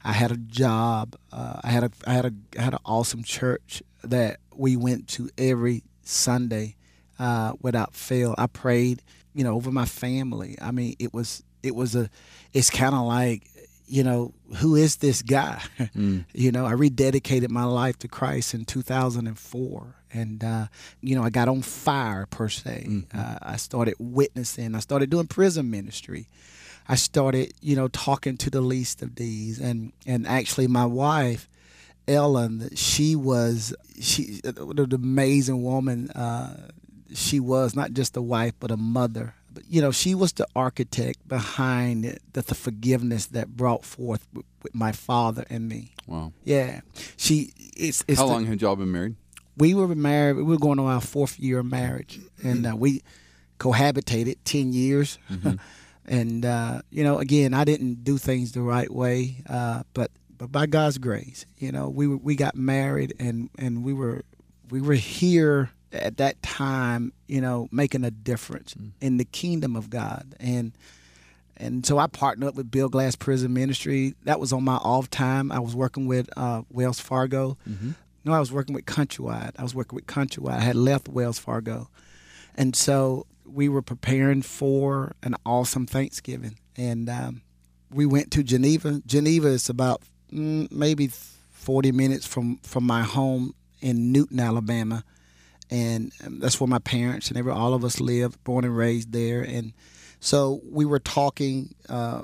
I 0.03 0.13
had 0.13 0.31
a 0.31 0.37
job. 0.37 1.15
Uh, 1.31 1.59
I 1.63 1.69
had 1.69 1.83
a 1.83 1.91
I 2.07 2.13
had 2.13 2.25
a 2.25 2.33
I 2.57 2.61
had 2.61 2.73
an 2.73 2.79
awesome 2.85 3.23
church 3.23 3.83
that 4.03 4.39
we 4.55 4.75
went 4.75 5.07
to 5.09 5.29
every 5.37 5.83
Sunday 6.03 6.75
uh, 7.21 7.53
without 7.61 7.93
fail. 7.95 8.33
I 8.37 8.47
prayed, 8.47 9.01
you 9.33 9.43
know, 9.43 9.53
over 9.55 9.71
my 9.71 9.85
family. 9.85 10.57
I 10.61 10.71
mean, 10.71 10.95
it 10.99 11.13
was 11.13 11.43
it 11.63 11.75
was 11.75 11.95
a. 11.95 12.09
It's 12.51 12.69
kind 12.69 12.95
of 12.95 13.05
like 13.05 13.47
you 13.91 14.03
know, 14.03 14.33
who 14.55 14.75
is 14.75 14.97
this 14.97 15.21
guy? 15.21 15.61
Mm. 15.93 16.23
you 16.33 16.51
know, 16.53 16.65
I 16.65 16.71
rededicated 16.73 17.49
my 17.49 17.65
life 17.65 17.99
to 17.99 18.07
Christ 18.07 18.53
in 18.53 18.63
2004. 18.63 19.95
And, 20.13 20.43
uh, 20.43 20.67
you 21.01 21.15
know, 21.15 21.23
I 21.23 21.29
got 21.29 21.49
on 21.49 21.61
fire 21.61 22.25
per 22.27 22.47
se. 22.47 22.85
Mhm. 22.87 23.05
Uh, 23.13 23.39
I 23.41 23.57
started 23.57 23.95
witnessing, 23.99 24.73
I 24.75 24.79
started 24.79 25.09
doing 25.09 25.27
prison 25.27 25.69
ministry. 25.69 26.27
I 26.87 26.95
started, 26.95 27.53
you 27.61 27.75
know, 27.75 27.89
talking 27.89 28.37
to 28.37 28.49
the 28.49 28.61
least 28.61 29.01
of 29.01 29.15
these. 29.15 29.59
And, 29.59 29.91
and 30.07 30.25
actually, 30.25 30.67
my 30.67 30.85
wife, 30.85 31.49
Ellen, 32.07 32.69
she 32.75 33.15
was, 33.17 33.73
she, 33.99 34.39
an 34.45 34.93
amazing 34.93 35.61
woman. 35.63 36.09
Uh, 36.11 36.69
she 37.13 37.39
was 37.39 37.75
not 37.75 37.93
just 37.93 38.15
a 38.17 38.21
wife, 38.21 38.53
but 38.59 38.71
a 38.71 38.77
mother. 38.77 39.35
But, 39.53 39.63
you 39.67 39.81
know, 39.81 39.91
she 39.91 40.15
was 40.15 40.31
the 40.33 40.47
architect 40.55 41.27
behind 41.27 42.05
the, 42.33 42.41
the 42.41 42.55
forgiveness 42.55 43.25
that 43.27 43.49
brought 43.57 43.83
forth 43.83 44.25
with, 44.33 44.45
with 44.63 44.73
my 44.73 44.93
father 44.93 45.45
and 45.49 45.67
me. 45.67 45.93
Wow. 46.07 46.31
Yeah, 46.45 46.81
she. 47.17 47.51
It's. 47.75 48.03
it's 48.07 48.19
How 48.19 48.27
the- 48.27 48.31
long 48.33 48.45
had 48.45 48.61
y'all 48.61 48.75
been 48.77 48.91
married? 48.91 49.15
We 49.57 49.73
were 49.73 49.93
married. 49.93 50.37
We 50.37 50.43
were 50.43 50.57
going 50.57 50.79
on 50.79 50.85
our 50.85 51.01
fourth 51.01 51.37
year 51.37 51.59
of 51.59 51.65
marriage, 51.65 52.19
and 52.41 52.65
uh, 52.65 52.75
we 52.75 53.01
cohabitated 53.59 54.37
ten 54.45 54.73
years. 54.73 55.17
Mhm. 55.29 55.59
and 56.05 56.45
uh, 56.45 56.81
you 56.89 57.03
know, 57.03 57.19
again, 57.19 57.53
I 57.53 57.63
didn't 57.65 58.03
do 58.03 58.17
things 58.17 58.53
the 58.53 58.61
right 58.61 58.91
way, 58.91 59.43
uh, 59.49 59.83
but 59.93 60.11
but 60.37 60.51
by 60.51 60.65
God's 60.65 60.97
grace, 60.97 61.45
you 61.57 61.71
know, 61.71 61.89
we 61.89 62.07
were, 62.07 62.17
we 62.17 62.35
got 62.35 62.55
married, 62.55 63.13
and 63.19 63.49
and 63.59 63.83
we 63.83 63.93
were 63.93 64.23
we 64.69 64.81
were 64.81 64.93
here 64.95 65.69
at 65.93 66.17
that 66.17 66.41
time, 66.41 67.11
you 67.27 67.41
know, 67.41 67.67
making 67.71 68.03
a 68.03 68.11
difference 68.11 68.73
Mm. 68.73 68.91
in 69.01 69.17
the 69.17 69.25
kingdom 69.25 69.75
of 69.75 69.89
God, 69.89 70.35
and 70.39 70.71
and 71.57 71.85
so 71.85 71.99
I 71.99 72.07
partnered 72.07 72.49
up 72.49 72.55
with 72.55 72.71
Bill 72.71 72.89
Glass 72.89 73.15
Prison 73.15 73.53
Ministry. 73.53 74.15
That 74.23 74.39
was 74.39 74.51
on 74.51 74.63
my 74.63 74.77
off 74.77 75.09
time. 75.11 75.51
I 75.51 75.59
was 75.59 75.75
working 75.75 76.07
with 76.07 76.27
uh, 76.35 76.63
Wells 76.71 76.99
Fargo. 76.99 77.57
Mhm. 77.69 77.95
No, 78.25 78.33
I 78.33 78.39
was 78.39 78.51
working 78.51 78.73
with 78.73 78.85
Countrywide. 78.85 79.51
I 79.57 79.63
was 79.63 79.75
working 79.75 79.95
with 79.95 80.07
Countrywide. 80.07 80.53
I 80.57 80.61
had 80.61 80.75
left 80.75 81.07
Wells 81.07 81.39
Fargo, 81.39 81.89
and 82.55 82.75
so 82.75 83.25
we 83.45 83.67
were 83.69 83.81
preparing 83.81 84.41
for 84.41 85.13
an 85.23 85.35
awesome 85.45 85.85
Thanksgiving, 85.85 86.55
and 86.77 87.09
um, 87.09 87.41
we 87.91 88.05
went 88.05 88.31
to 88.31 88.43
Geneva. 88.43 89.01
Geneva 89.05 89.47
is 89.49 89.69
about 89.69 90.01
mm, 90.33 90.71
maybe 90.71 91.09
forty 91.51 91.91
minutes 91.91 92.25
from 92.25 92.57
from 92.63 92.85
my 92.85 93.03
home 93.03 93.53
in 93.81 94.11
Newton, 94.11 94.39
Alabama, 94.39 95.03
and 95.71 96.11
um, 96.25 96.39
that's 96.39 96.59
where 96.59 96.67
my 96.67 96.79
parents 96.79 97.29
and 97.29 97.37
every 97.37 97.51
all 97.51 97.73
of 97.73 97.83
us 97.83 97.99
lived, 97.99 98.43
born 98.43 98.65
and 98.65 98.75
raised 98.77 99.11
there, 99.13 99.41
and 99.41 99.73
so 100.19 100.61
we 100.69 100.85
were 100.85 100.99
talking. 100.99 101.73
Uh, 101.89 102.23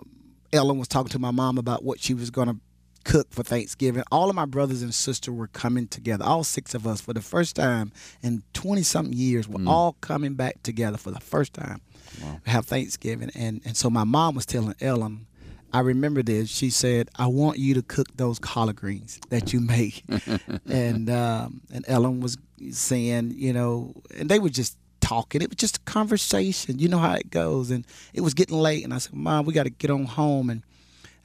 Ellen 0.53 0.77
was 0.77 0.87
talking 0.87 1.09
to 1.09 1.19
my 1.19 1.31
mom 1.31 1.57
about 1.57 1.83
what 1.83 1.99
she 1.99 2.13
was 2.13 2.29
going 2.29 2.47
to 2.47 2.57
cook 3.03 3.27
for 3.31 3.43
Thanksgiving. 3.43 4.03
All 4.11 4.29
of 4.29 4.35
my 4.35 4.45
brothers 4.45 4.81
and 4.81 4.93
sisters 4.93 5.33
were 5.33 5.47
coming 5.47 5.87
together. 5.87 6.23
All 6.23 6.43
six 6.45 6.73
of 6.73 6.87
us 6.87 7.01
for 7.01 7.13
the 7.13 7.21
first 7.21 7.55
time 7.57 7.91
in 8.23 8.43
twenty 8.53 8.83
something 8.83 9.13
years. 9.13 9.47
We're 9.47 9.61
Mm. 9.63 9.69
all 9.69 9.93
coming 10.01 10.35
back 10.35 10.63
together 10.63 10.97
for 10.97 11.11
the 11.11 11.19
first 11.19 11.53
time. 11.53 11.81
Wow. 12.21 12.39
to 12.45 12.49
Have 12.49 12.65
Thanksgiving, 12.65 13.29
and 13.35 13.61
and 13.65 13.75
so 13.77 13.89
my 13.89 14.03
mom 14.05 14.35
was 14.35 14.45
telling 14.45 14.75
Ellen. 14.81 15.26
I 15.73 15.81
remember 15.81 16.23
this. 16.23 16.49
She 16.49 16.69
said, 16.69 17.09
"I 17.15 17.27
want 17.27 17.59
you 17.59 17.73
to 17.75 17.81
cook 17.81 18.07
those 18.15 18.39
collard 18.39 18.77
greens 18.77 19.19
that 19.29 19.53
you 19.53 19.59
make," 19.59 20.03
and 20.65 21.09
um, 21.09 21.61
and 21.71 21.85
Ellen 21.87 22.19
was 22.21 22.37
saying, 22.71 23.33
you 23.35 23.53
know, 23.53 23.93
and 24.17 24.29
they 24.29 24.39
were 24.39 24.49
just 24.49 24.77
talking. 25.01 25.41
It 25.41 25.49
was 25.49 25.57
just 25.57 25.77
a 25.77 25.81
conversation. 25.81 26.79
You 26.79 26.87
know 26.87 26.97
how 26.99 27.13
it 27.13 27.29
goes. 27.29 27.71
And 27.71 27.85
it 28.13 28.21
was 28.21 28.33
getting 28.33 28.57
late, 28.57 28.83
and 28.83 28.93
I 28.93 28.97
said, 28.97 29.13
"Mom, 29.13 29.45
we 29.45 29.53
got 29.53 29.63
to 29.63 29.69
get 29.69 29.91
on 29.91 30.05
home." 30.05 30.49
And 30.49 30.63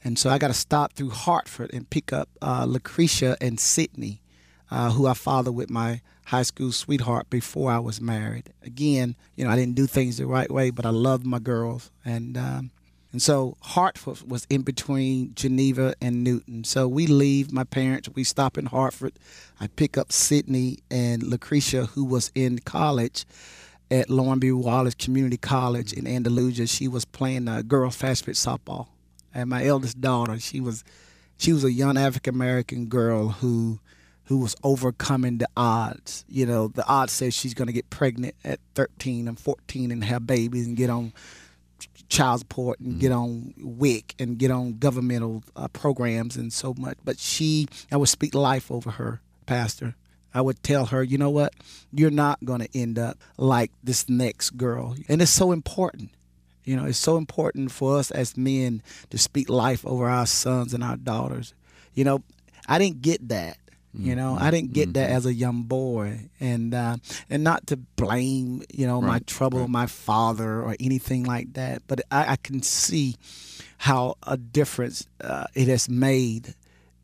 and 0.03 0.19
so 0.19 0.29
I 0.29 0.37
got 0.37 0.49
to 0.49 0.53
stop 0.53 0.93
through 0.93 1.11
Hartford 1.11 1.71
and 1.73 1.89
pick 1.89 2.11
up 2.11 2.29
uh, 2.41 2.65
Lucretia 2.65 3.37
and 3.39 3.59
Sydney, 3.59 4.21
uh, 4.69 4.91
who 4.91 5.07
I 5.07 5.13
fathered 5.13 5.55
with 5.55 5.69
my 5.69 6.01
high 6.25 6.43
school 6.43 6.71
sweetheart 6.71 7.29
before 7.29 7.71
I 7.71 7.79
was 7.79 8.01
married. 8.01 8.53
Again, 8.61 9.15
you 9.35 9.45
know, 9.45 9.51
I 9.51 9.55
didn't 9.55 9.75
do 9.75 9.87
things 9.87 10.17
the 10.17 10.25
right 10.25 10.51
way, 10.51 10.69
but 10.69 10.85
I 10.85 10.89
loved 10.89 11.25
my 11.25 11.39
girls, 11.39 11.91
and 12.03 12.37
um, 12.37 12.71
and 13.13 13.21
so 13.21 13.55
Hartford 13.61 14.29
was 14.29 14.45
in 14.49 14.63
between 14.63 15.35
Geneva 15.35 15.93
and 16.01 16.23
Newton. 16.23 16.63
So 16.63 16.87
we 16.87 17.05
leave 17.05 17.53
my 17.53 17.63
parents. 17.63 18.09
We 18.13 18.23
stop 18.23 18.57
in 18.57 18.65
Hartford. 18.65 19.13
I 19.59 19.67
pick 19.67 19.97
up 19.99 20.11
Sydney 20.11 20.79
and 20.89 21.21
Lucretia, 21.21 21.85
who 21.85 22.03
was 22.03 22.31
in 22.33 22.59
college 22.59 23.25
at 23.91 24.07
Lurleen 24.07 24.39
B. 24.39 24.51
Wallace 24.51 24.95
Community 24.95 25.37
College 25.37 25.93
in 25.93 26.07
Andalusia. 26.07 26.65
She 26.65 26.87
was 26.87 27.05
playing 27.05 27.47
uh, 27.47 27.61
girls 27.61 27.95
fast 27.95 28.25
pitch 28.25 28.35
softball, 28.35 28.87
and 29.31 29.47
my 29.47 29.63
eldest 29.63 30.01
daughter, 30.01 30.39
she 30.39 30.59
was 30.59 30.83
she 31.37 31.53
was 31.53 31.63
a 31.63 31.71
young 31.71 31.97
African 31.97 32.33
American 32.33 32.87
girl 32.87 33.29
who 33.29 33.79
who 34.25 34.39
was 34.39 34.55
overcoming 34.63 35.37
the 35.37 35.49
odds. 35.55 36.25
You 36.27 36.47
know, 36.47 36.69
the 36.69 36.87
odds 36.87 37.13
says 37.13 37.35
she's 37.35 37.53
going 37.53 37.67
to 37.67 37.73
get 37.73 37.91
pregnant 37.91 38.35
at 38.43 38.59
13 38.73 39.27
and 39.27 39.39
14 39.39 39.91
and 39.91 40.03
have 40.03 40.25
babies 40.25 40.65
and 40.65 40.75
get 40.75 40.89
on 40.89 41.13
child 42.13 42.41
support 42.41 42.79
and 42.79 42.99
get 42.99 43.11
on 43.11 43.53
WIC 43.57 44.13
and 44.19 44.37
get 44.37 44.51
on 44.51 44.77
governmental 44.77 45.43
uh, 45.55 45.67
programs 45.69 46.37
and 46.37 46.53
so 46.53 46.75
much. 46.77 46.97
But 47.03 47.19
she, 47.19 47.67
I 47.91 47.97
would 47.97 48.09
speak 48.09 48.35
life 48.35 48.71
over 48.71 48.91
her, 48.91 49.19
Pastor. 49.47 49.95
I 50.33 50.41
would 50.41 50.61
tell 50.63 50.85
her, 50.87 51.03
you 51.03 51.17
know 51.17 51.29
what, 51.29 51.53
you're 51.91 52.11
not 52.11 52.43
going 52.45 52.61
to 52.61 52.69
end 52.77 52.97
up 52.99 53.17
like 53.37 53.71
this 53.83 54.07
next 54.07 54.51
girl. 54.51 54.95
And 55.09 55.21
it's 55.21 55.31
so 55.31 55.51
important. 55.51 56.11
You 56.63 56.75
know, 56.77 56.85
it's 56.85 56.99
so 56.99 57.17
important 57.17 57.71
for 57.71 57.97
us 57.97 58.09
as 58.11 58.37
men 58.37 58.81
to 59.09 59.17
speak 59.17 59.49
life 59.49 59.85
over 59.85 60.07
our 60.07 60.25
sons 60.25 60.73
and 60.73 60.83
our 60.83 60.95
daughters. 60.95 61.53
You 61.93 62.03
know, 62.03 62.23
I 62.67 62.79
didn't 62.79 63.01
get 63.01 63.27
that. 63.29 63.57
You 63.95 64.15
know, 64.15 64.35
I 64.39 64.49
didn't 64.49 64.73
get 64.73 64.95
that 64.95 65.11
as 65.11 65.27
a 65.27 65.33
young 65.33 65.63
boy, 65.63 66.29
and 66.39 66.73
uh, 66.73 66.97
and 67.29 67.43
not 67.43 67.67
to 67.67 67.77
blame 67.77 68.63
you 68.73 68.87
know 68.87 68.99
my 69.01 69.19
trouble, 69.19 69.59
right. 69.59 69.69
my 69.69 69.85
father, 69.85 70.61
or 70.61 70.75
anything 70.79 71.25
like 71.25 71.53
that. 71.53 71.83
But 71.87 72.01
I, 72.09 72.31
I 72.31 72.35
can 72.37 72.63
see 72.63 73.17
how 73.77 74.15
a 74.23 74.35
difference 74.35 75.05
uh, 75.21 75.45
it 75.53 75.67
has 75.67 75.87
made 75.89 76.55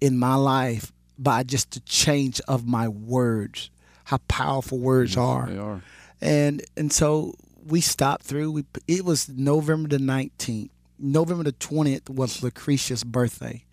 in 0.02 0.18
my 0.18 0.34
life 0.34 0.92
by 1.20 1.44
just 1.44 1.72
the 1.72 1.80
change 1.82 2.42
of 2.48 2.66
my 2.66 2.88
words. 2.88 3.70
How 4.06 4.18
powerful 4.28 4.80
words 4.80 5.16
are 5.16 5.46
They 5.46 5.58
are. 5.60 5.84
and 6.22 6.64
and 6.76 6.92
so 6.92 7.36
we 7.68 7.82
stopped 7.82 8.24
through. 8.26 8.52
We 8.52 8.66
it 8.88 9.06
was 9.06 9.30
November 9.30 9.90
the 9.90 10.00
nineteenth. 10.00 10.72
November 10.98 11.44
the 11.44 11.52
twentieth 11.52 12.10
was 12.10 12.42
Lucretia's 12.42 13.04
birthday. 13.04 13.64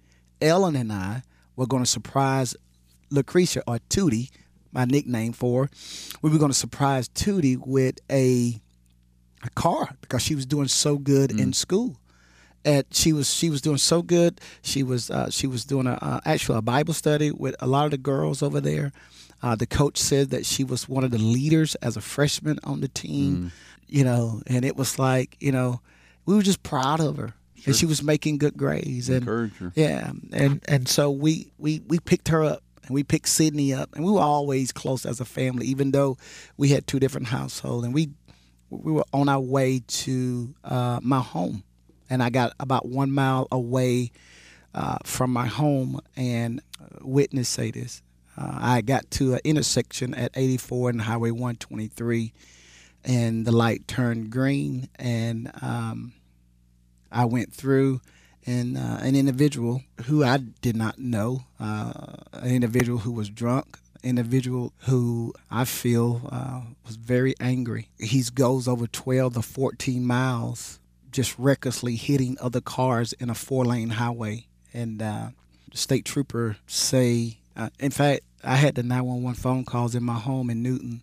Ellen 0.43 0.77
and 0.77 0.93
I 0.93 1.23
were 1.57 1.67
going 1.67 1.83
to 1.83 1.91
surprise 1.91 2.55
Lucretia 3.11 3.63
or 3.67 3.79
Tootie, 3.89 4.31
my 4.73 4.85
nickname 4.85 5.33
for 5.33 5.65
her, 5.65 5.71
we 6.23 6.31
were 6.31 6.39
going 6.39 6.51
to 6.51 6.57
surprise 6.57 7.09
Tootie 7.09 7.57
with 7.57 7.99
a 8.11 8.61
a 9.43 9.51
car 9.51 9.91
because 10.01 10.23
she 10.23 10.35
was 10.35 10.47
doing 10.47 10.69
so 10.69 10.99
good 10.99 11.31
in 11.31 11.53
school. 11.53 11.97
And 12.65 12.85
she 12.91 13.13
was 13.13 13.33
she 13.33 13.49
was 13.49 13.61
doing 13.61 13.77
so 13.79 14.03
good. 14.03 14.41
She 14.63 14.83
was 14.83 15.09
uh, 15.09 15.31
she 15.31 15.47
was 15.47 15.65
doing 15.65 15.87
a 15.87 15.99
uh, 16.03 16.21
actually 16.25 16.59
a 16.59 16.63
Bible 16.63 16.95
study 16.95 17.31
with 17.31 17.55
a 17.61 17.67
lot 17.67 17.85
of 17.85 17.93
the 17.93 17.99
girls 17.99 18.43
over 18.43 18.61
there. 18.61 18.93
Uh, 19.43 19.55
the 19.55 19.67
coach 19.67 19.99
said 19.99 20.31
that 20.31 20.45
she 20.45 20.65
was 20.65 20.89
one 20.89 21.05
of 21.05 21.13
the 21.13 21.19
leaders 21.19 21.77
as 21.77 21.97
a 21.97 22.01
freshman 22.01 22.59
on 22.65 22.81
the 22.81 22.89
team. 22.89 23.53
You 23.87 24.03
know, 24.03 24.43
and 24.49 24.65
it 24.65 24.77
was 24.77 24.99
like 24.99 25.37
you 25.39 25.53
know 25.53 25.81
we 26.25 26.35
were 26.35 26.43
just 26.43 26.65
proud 26.65 26.99
of 26.99 27.19
her, 27.19 27.35
and 27.67 27.77
she 27.77 27.87
was 27.87 28.03
making 28.03 28.39
good 28.39 28.57
grades. 28.57 29.09
And 29.09 29.25
her. 29.25 29.73
yeah, 29.77 30.11
and 30.33 30.61
and 30.67 30.89
so 30.89 31.09
we 31.13 31.53
we 31.59 31.83
we 31.87 32.01
picked 32.01 32.29
her 32.29 32.43
up 32.43 32.65
and 32.87 32.95
we 32.95 33.03
picked 33.03 33.29
Sydney 33.29 33.73
up, 33.75 33.95
and 33.95 34.05
we 34.05 34.13
were 34.13 34.21
always 34.21 34.73
close 34.73 35.05
as 35.05 35.21
a 35.21 35.25
family, 35.25 35.67
even 35.67 35.91
though 35.91 36.17
we 36.57 36.69
had 36.69 36.87
two 36.87 37.01
different 37.01 37.29
households, 37.29 37.85
and 37.85 37.95
we 37.95 38.11
we 38.71 38.93
were 38.93 39.05
on 39.13 39.29
our 39.29 39.41
way 39.41 39.83
to 39.87 40.55
uh, 40.65 40.99
my 41.03 41.21
home, 41.21 41.63
and 42.11 42.23
I 42.23 42.31
got 42.31 42.53
about 42.59 42.87
one 42.87 43.11
mile 43.11 43.47
away 43.53 44.11
uh, 44.75 44.99
from 45.05 45.33
my 45.33 45.47
home, 45.47 46.01
and 46.17 46.61
uh, 46.81 46.99
witness 47.03 47.49
say 47.49 47.71
this. 47.71 48.03
Uh, 48.37 48.59
I 48.61 48.81
got 48.83 49.11
to 49.13 49.35
an 49.35 49.41
intersection 49.45 50.15
at 50.15 50.31
84 50.35 50.91
and 50.91 51.01
Highway 51.01 51.31
123, 51.31 52.33
and 53.05 53.47
the 53.47 53.53
light 53.53 53.89
turned 53.89 54.31
green, 54.31 54.89
and 54.97 55.51
um, 55.63 56.13
I 57.11 57.25
went 57.25 57.53
through, 57.53 58.01
and 58.47 58.79
uh, 58.79 58.99
an 59.01 59.17
individual 59.17 59.83
who 60.05 60.25
I 60.25 60.39
did 60.39 60.77
not 60.77 60.99
know, 60.99 61.45
uh, 61.59 61.93
an 62.33 62.51
individual 62.51 62.99
who 62.99 63.13
was 63.13 63.29
drunk, 63.29 63.79
individual 64.03 64.73
who 64.81 65.35
I 65.51 65.65
feel 65.65 66.29
uh, 66.31 66.61
was 66.87 66.97
very 66.97 67.35
angry. 67.41 67.89
He 67.99 68.23
goes 68.35 68.69
over 68.69 68.87
12 68.87 69.35
to 69.35 69.43
14 69.43 70.07
miles, 70.07 70.79
just 71.11 71.37
recklessly 71.39 71.97
hitting 71.97 72.37
other 72.41 72.61
cars 72.61 73.13
in 73.15 73.31
a 73.31 73.35
four-lane 73.35 73.91
highway, 73.91 74.47
and 74.73 75.03
uh, 75.03 75.31
the 75.71 75.77
state 75.77 76.05
trooper 76.05 76.57
say, 76.67 77.39
uh, 77.57 77.71
in 77.81 77.91
fact, 77.91 78.23
I 78.45 78.57
had 78.57 78.77
the 78.77 78.83
911 78.83 79.35
phone 79.35 79.65
calls 79.65 79.95
in 79.95 80.05
my 80.05 80.19
home 80.19 80.51
in 80.51 80.63
Newton. 80.63 81.03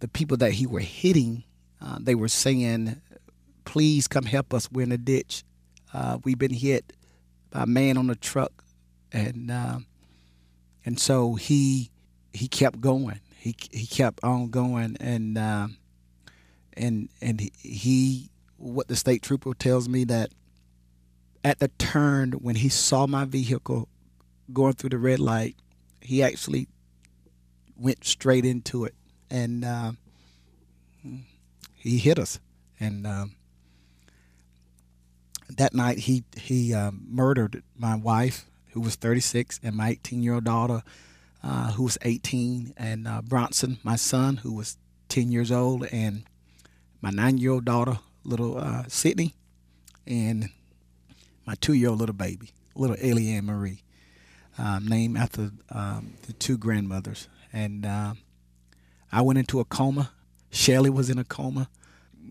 The 0.00 0.08
people 0.08 0.36
that 0.38 0.52
he 0.52 0.66
were 0.66 0.80
hitting, 0.80 1.44
uh, 1.80 1.98
they 2.00 2.16
were 2.16 2.28
saying, 2.28 3.00
please 3.64 4.08
come 4.08 4.24
help 4.24 4.52
us. 4.52 4.70
We're 4.72 4.82
in 4.82 4.92
a 4.92 4.98
ditch. 4.98 5.44
Uh, 5.92 6.18
we've 6.24 6.38
been 6.38 6.54
hit 6.54 6.92
by 7.50 7.64
a 7.64 7.66
man 7.66 7.98
on 7.98 8.08
a 8.10 8.14
truck, 8.14 8.64
and 9.12 9.50
uh, 9.50 9.78
and 10.84 10.98
so 10.98 11.34
he 11.34 11.90
he 12.32 12.48
kept 12.48 12.80
going. 12.80 13.20
He 13.36 13.54
he 13.70 13.86
kept 13.86 14.20
on 14.22 14.48
going, 14.48 14.96
and 15.00 15.36
uh, 15.36 15.68
and 16.74 17.08
and 17.20 17.40
he, 17.58 18.30
what 18.56 18.88
the 18.88 18.96
state 18.96 19.22
trooper 19.22 19.52
tells 19.54 19.88
me 19.88 20.04
that 20.04 20.30
at 21.44 21.58
the 21.58 21.68
turn 21.78 22.32
when 22.32 22.56
he 22.56 22.68
saw 22.68 23.06
my 23.06 23.24
vehicle 23.24 23.88
going 24.52 24.74
through 24.74 24.90
the 24.90 24.98
red 24.98 25.18
light, 25.18 25.56
he 26.00 26.22
actually 26.22 26.68
went 27.76 28.04
straight 28.04 28.44
into 28.46 28.84
it, 28.84 28.94
and 29.30 29.64
uh, 29.64 29.92
he 31.76 31.98
hit 31.98 32.18
us, 32.18 32.40
and. 32.80 33.06
Um, 33.06 33.34
that 35.56 35.74
night 35.74 35.98
he 35.98 36.24
he 36.36 36.74
um, 36.74 37.04
murdered 37.08 37.62
my 37.76 37.94
wife 37.96 38.46
who 38.72 38.80
was 38.80 38.96
36 38.96 39.60
and 39.62 39.76
my 39.76 39.90
18 39.90 40.22
year 40.22 40.34
old 40.34 40.44
daughter 40.44 40.82
uh, 41.42 41.72
who 41.72 41.84
was 41.84 41.98
18 42.02 42.74
and 42.76 43.08
uh, 43.08 43.22
Bronson 43.22 43.78
my 43.82 43.96
son 43.96 44.38
who 44.38 44.52
was 44.52 44.76
10 45.08 45.30
years 45.30 45.52
old 45.52 45.86
and 45.86 46.24
my 47.00 47.10
nine 47.10 47.38
year 47.38 47.52
old 47.52 47.64
daughter 47.64 47.98
little 48.24 48.58
uh, 48.58 48.84
Sydney 48.88 49.34
and 50.06 50.50
my 51.46 51.54
two 51.60 51.72
year 51.74 51.90
old 51.90 51.98
little 51.98 52.14
baby 52.14 52.50
little 52.74 52.96
Eliane 52.96 53.44
Marie 53.44 53.82
um, 54.58 54.86
named 54.86 55.16
after 55.16 55.50
um, 55.70 56.14
the 56.26 56.32
two 56.34 56.58
grandmothers. 56.58 57.28
And 57.52 57.84
uh, 57.84 58.14
I 59.10 59.22
went 59.22 59.38
into 59.38 59.60
a 59.60 59.64
coma. 59.64 60.12
Shelly 60.50 60.90
was 60.90 61.10
in 61.10 61.18
a 61.18 61.24
coma 61.24 61.68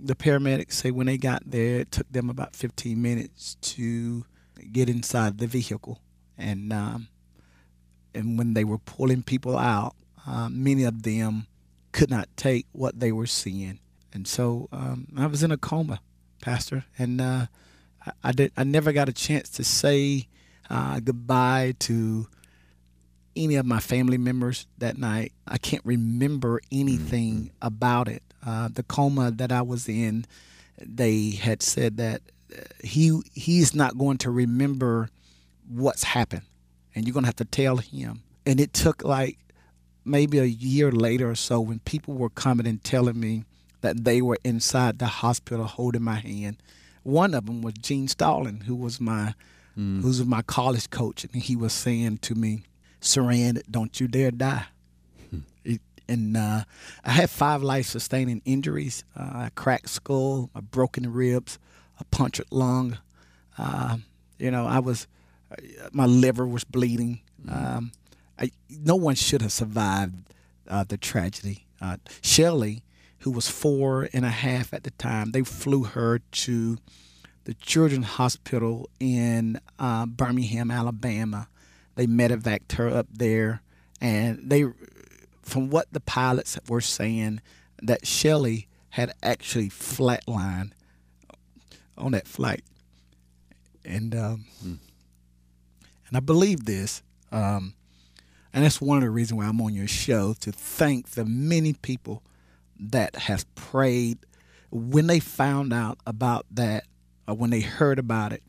the 0.04 0.16
paramedics 0.16 0.74
say 0.74 0.92
when 0.92 1.08
they 1.08 1.18
got 1.18 1.44
there, 1.46 1.80
it 1.80 1.92
took 1.92 2.12
them 2.12 2.30
about 2.30 2.56
15 2.56 3.02
minutes 3.02 3.56
to 3.62 4.26
get 4.72 4.90
inside 4.90 5.38
the 5.38 5.48
vehicle, 5.48 6.02
and 6.38 6.74
um, 6.74 7.08
and 8.14 8.38
when 8.38 8.54
they 8.54 8.64
were 8.64 8.78
pulling 8.78 9.24
people 9.24 9.58
out, 9.58 9.96
uh, 10.28 10.50
many 10.50 10.84
of 10.84 11.04
them 11.04 11.48
could 11.92 12.10
not 12.10 12.28
take 12.36 12.66
what 12.72 13.00
they 13.00 13.12
were 13.12 13.28
seeing, 13.28 13.80
and 14.14 14.28
so 14.28 14.68
um, 14.72 15.08
I 15.18 15.28
was 15.28 15.44
in 15.44 15.52
a 15.52 15.58
coma, 15.58 16.02
Pastor, 16.42 16.86
and 16.98 17.22
uh, 17.22 17.46
I, 18.06 18.12
I, 18.24 18.32
did 18.32 18.52
I 18.58 18.64
never 18.64 18.92
got 18.92 19.10
a 19.10 19.14
chance 19.14 19.50
to 19.52 19.64
say 19.64 20.28
uh, 20.70 21.00
goodbye 21.00 21.76
to 21.80 22.28
any 23.36 23.56
of 23.56 23.66
my 23.66 23.80
family 23.80 24.18
members 24.18 24.68
that 24.78 24.98
night. 24.98 25.34
I 25.48 25.58
can't 25.58 25.86
remember 25.86 26.62
anything 26.72 27.34
mm-hmm. 27.34 27.68
about 27.68 28.08
it. 28.08 28.24
Uh, 28.46 28.70
the 28.74 28.84
coma 28.84 29.32
that 29.32 29.52
I 29.52 29.62
was 29.62 29.88
in, 29.88 30.26
they 30.84 31.32
had 31.32 31.62
said 31.62 31.98
that 31.98 32.22
uh, 32.52 32.62
he 32.84 33.20
he's 33.34 33.76
not 33.76 33.98
going 33.98 34.18
to 34.20 34.32
remember 34.32 35.10
what's 35.70 36.04
happened, 36.04 36.44
and 36.96 37.06
you're 37.06 37.14
gonna 37.14 37.28
have 37.28 37.36
to 37.38 37.46
tell 37.46 37.78
him. 37.78 38.24
And 38.46 38.60
it 38.60 38.74
took 38.74 39.04
like 39.04 39.38
maybe 40.04 40.40
a 40.40 40.46
year 40.46 40.92
later 40.92 41.30
or 41.30 41.36
so 41.36 41.60
when 41.62 41.80
people 41.80 42.16
were 42.16 42.30
coming 42.30 42.66
and 42.66 42.84
telling 42.84 43.20
me 43.20 43.46
that 43.82 44.04
they 44.04 44.22
were 44.22 44.38
inside 44.44 45.00
the 45.00 45.08
hospital 45.08 45.66
holding 45.66 46.04
my 46.04 46.16
hand. 46.16 46.58
One 47.04 47.34
of 47.34 47.46
them 47.46 47.62
was 47.62 47.74
Gene 47.76 48.08
Stallings, 48.08 48.66
who 48.66 48.76
was 48.76 49.02
my 49.02 49.34
mm. 49.78 50.02
who 50.02 50.08
was 50.08 50.24
my 50.26 50.42
college 50.42 50.90
coach, 50.90 51.26
and 51.26 51.42
he 51.42 51.56
was 51.56 51.74
saying 51.74 52.20
to 52.20 52.36
me, 52.36 52.64
"Saran, 53.02 53.62
don't 53.70 54.00
you 54.00 54.08
dare 54.08 54.32
die." 54.32 54.66
And 56.12 56.36
uh, 56.36 56.64
I 57.06 57.12
had 57.12 57.30
five 57.30 57.64
life-sustaining 57.64 58.42
injuries: 58.44 59.04
uh, 59.16 59.46
a 59.48 59.52
cracked 59.56 59.90
skull, 59.90 60.50
a 60.54 60.62
broken 60.62 61.12
ribs, 61.12 61.58
a 62.00 62.04
punctured 62.04 62.48
lung. 62.52 62.98
Uh, 63.58 63.98
you 64.38 64.52
know, 64.52 64.68
I 64.68 64.80
was 64.80 65.08
uh, 65.52 65.56
my 65.92 66.06
liver 66.06 66.46
was 66.46 66.64
bleeding. 66.64 67.22
Mm-hmm. 67.46 67.78
Um, 67.78 67.92
I, 68.38 68.52
no 68.70 68.96
one 68.96 69.16
should 69.16 69.42
have 69.42 69.52
survived 69.52 70.16
uh, 70.68 70.84
the 70.84 70.98
tragedy. 70.98 71.66
Uh, 71.80 71.98
Shelly, 72.22 72.84
who 73.20 73.32
was 73.32 73.48
four 73.48 74.10
and 74.14 74.26
a 74.26 74.30
half 74.30 74.74
at 74.74 74.84
the 74.84 74.92
time, 74.92 75.32
they 75.32 75.44
flew 75.44 75.84
her 75.84 76.20
to 76.20 76.78
the 77.46 77.54
Children's 77.56 78.06
Hospital 78.06 78.90
in 79.00 79.60
Birmingham, 79.80 80.70
Alabama. 80.70 81.48
They 81.96 82.08
medevaced 82.08 82.74
her 82.74 82.88
up 82.90 83.08
there, 83.12 83.62
and 84.00 84.40
they 84.44 84.66
from 85.52 85.70
what 85.70 85.92
the 85.92 86.00
pilots 86.00 86.58
were 86.70 86.80
saying, 86.80 87.42
that 87.82 88.08
Shelly 88.08 88.70
had 88.92 89.14
actually 89.22 89.68
flatlined 89.68 90.72
on 91.98 92.14
that 92.14 92.26
flight, 92.26 92.64
and 93.84 94.16
um, 94.16 94.46
mm. 94.64 94.78
and 96.08 96.18
I 96.18 96.22
believe 96.22 96.64
this, 96.64 97.04
um, 97.34 97.74
and 98.54 98.64
that's 98.64 98.80
one 98.80 98.98
of 98.98 99.04
the 99.04 99.10
reasons 99.10 99.40
why 99.40 99.46
I'm 99.46 99.60
on 99.60 99.74
your 99.74 99.90
show 99.90 100.34
to 100.40 100.54
thank 100.54 101.12
the 101.12 101.26
many 101.26 101.74
people 101.74 102.24
that 102.80 103.16
have 103.18 103.54
prayed 103.54 104.20
when 104.72 105.08
they 105.08 105.20
found 105.20 105.74
out 105.74 105.98
about 106.08 106.46
that, 106.52 106.86
or 107.28 107.36
when 107.36 107.50
they 107.50 107.62
heard 107.62 108.00
about 108.00 108.32
it. 108.32 108.42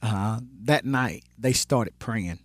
Uh, 0.00 0.40
that 0.62 0.86
night, 0.86 1.24
they 1.36 1.52
started 1.52 1.98
praying, 1.98 2.38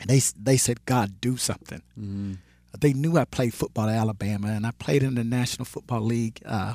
and 0.00 0.10
they 0.10 0.20
they 0.36 0.56
said, 0.56 0.84
"God, 0.84 1.20
do 1.20 1.36
something." 1.36 1.82
Mm 1.98 2.38
they 2.80 2.92
knew 2.92 3.16
I 3.16 3.24
played 3.24 3.54
football 3.54 3.88
at 3.88 3.96
Alabama, 3.96 4.48
and 4.48 4.66
I 4.66 4.72
played 4.72 5.02
in 5.02 5.14
the 5.14 5.24
National 5.24 5.64
Football 5.64 6.02
League. 6.02 6.40
Uh, 6.44 6.74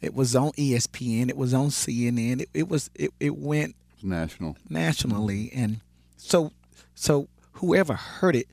it 0.00 0.14
was 0.14 0.36
on 0.36 0.52
ESPN. 0.52 1.28
It 1.28 1.36
was 1.36 1.54
on 1.54 1.68
CNN. 1.68 2.42
It, 2.42 2.48
it 2.52 2.68
was 2.68 2.90
it, 2.94 3.12
it 3.18 3.36
went 3.36 3.74
national 4.02 4.56
nationally, 4.68 5.50
and 5.54 5.80
so 6.16 6.52
so 6.94 7.28
whoever 7.52 7.94
heard 7.94 8.36
it 8.36 8.48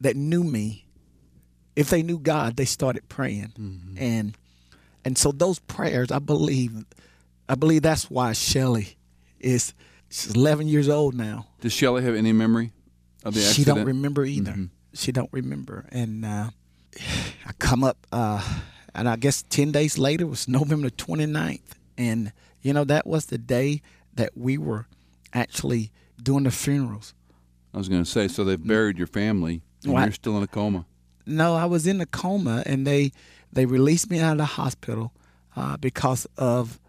that 0.00 0.16
knew 0.16 0.42
me, 0.42 0.86
if 1.76 1.90
they 1.90 2.02
knew 2.02 2.18
God, 2.18 2.56
they 2.56 2.64
started 2.64 3.08
praying, 3.08 3.52
mm-hmm. 3.58 3.98
and 3.98 4.36
and 5.04 5.16
so 5.16 5.32
those 5.32 5.58
prayers, 5.60 6.10
I 6.10 6.18
believe, 6.18 6.84
I 7.48 7.54
believe 7.54 7.82
that's 7.82 8.10
why 8.10 8.32
Shelly 8.32 8.96
is 9.38 9.74
she's 10.10 10.34
11 10.34 10.66
years 10.66 10.88
old 10.88 11.14
now. 11.14 11.46
Does 11.60 11.72
Shelly 11.72 12.02
have 12.02 12.14
any 12.14 12.32
memory 12.32 12.72
of 13.24 13.34
the 13.34 13.40
accident? 13.40 13.54
She 13.54 13.64
don't 13.64 13.84
remember 13.86 14.24
either. 14.24 14.52
Mm-hmm 14.52 14.64
she 14.92 15.12
don't 15.12 15.32
remember. 15.32 15.86
And 15.90 16.24
uh, 16.24 16.50
I 17.46 17.52
come 17.58 17.84
up, 17.84 18.06
uh, 18.12 18.42
and 18.94 19.08
I 19.08 19.16
guess 19.16 19.42
10 19.48 19.72
days 19.72 19.98
later 19.98 20.26
was 20.26 20.48
November 20.48 20.90
29th. 20.90 21.60
And, 21.98 22.32
you 22.62 22.72
know, 22.72 22.84
that 22.84 23.06
was 23.06 23.26
the 23.26 23.38
day 23.38 23.82
that 24.14 24.36
we 24.36 24.58
were 24.58 24.86
actually 25.32 25.90
doing 26.22 26.44
the 26.44 26.50
funerals. 26.50 27.14
I 27.72 27.78
was 27.78 27.88
going 27.88 28.02
to 28.02 28.10
say, 28.10 28.26
so 28.28 28.42
they've 28.44 28.62
buried 28.66 28.98
your 28.98 29.06
family. 29.06 29.62
And 29.84 29.92
Well, 29.94 30.02
you're 30.04 30.12
still 30.12 30.36
in 30.36 30.42
a 30.42 30.46
coma. 30.48 30.84
No, 31.26 31.54
I 31.54 31.66
was 31.66 31.86
in 31.86 32.00
a 32.00 32.06
coma, 32.06 32.62
and 32.66 32.86
they 32.86 33.12
they 33.52 33.64
released 33.66 34.10
me 34.10 34.18
out 34.18 34.32
of 34.32 34.38
the 34.38 34.44
hospital 34.44 35.12
uh, 35.54 35.76
because 35.76 36.26
of 36.36 36.80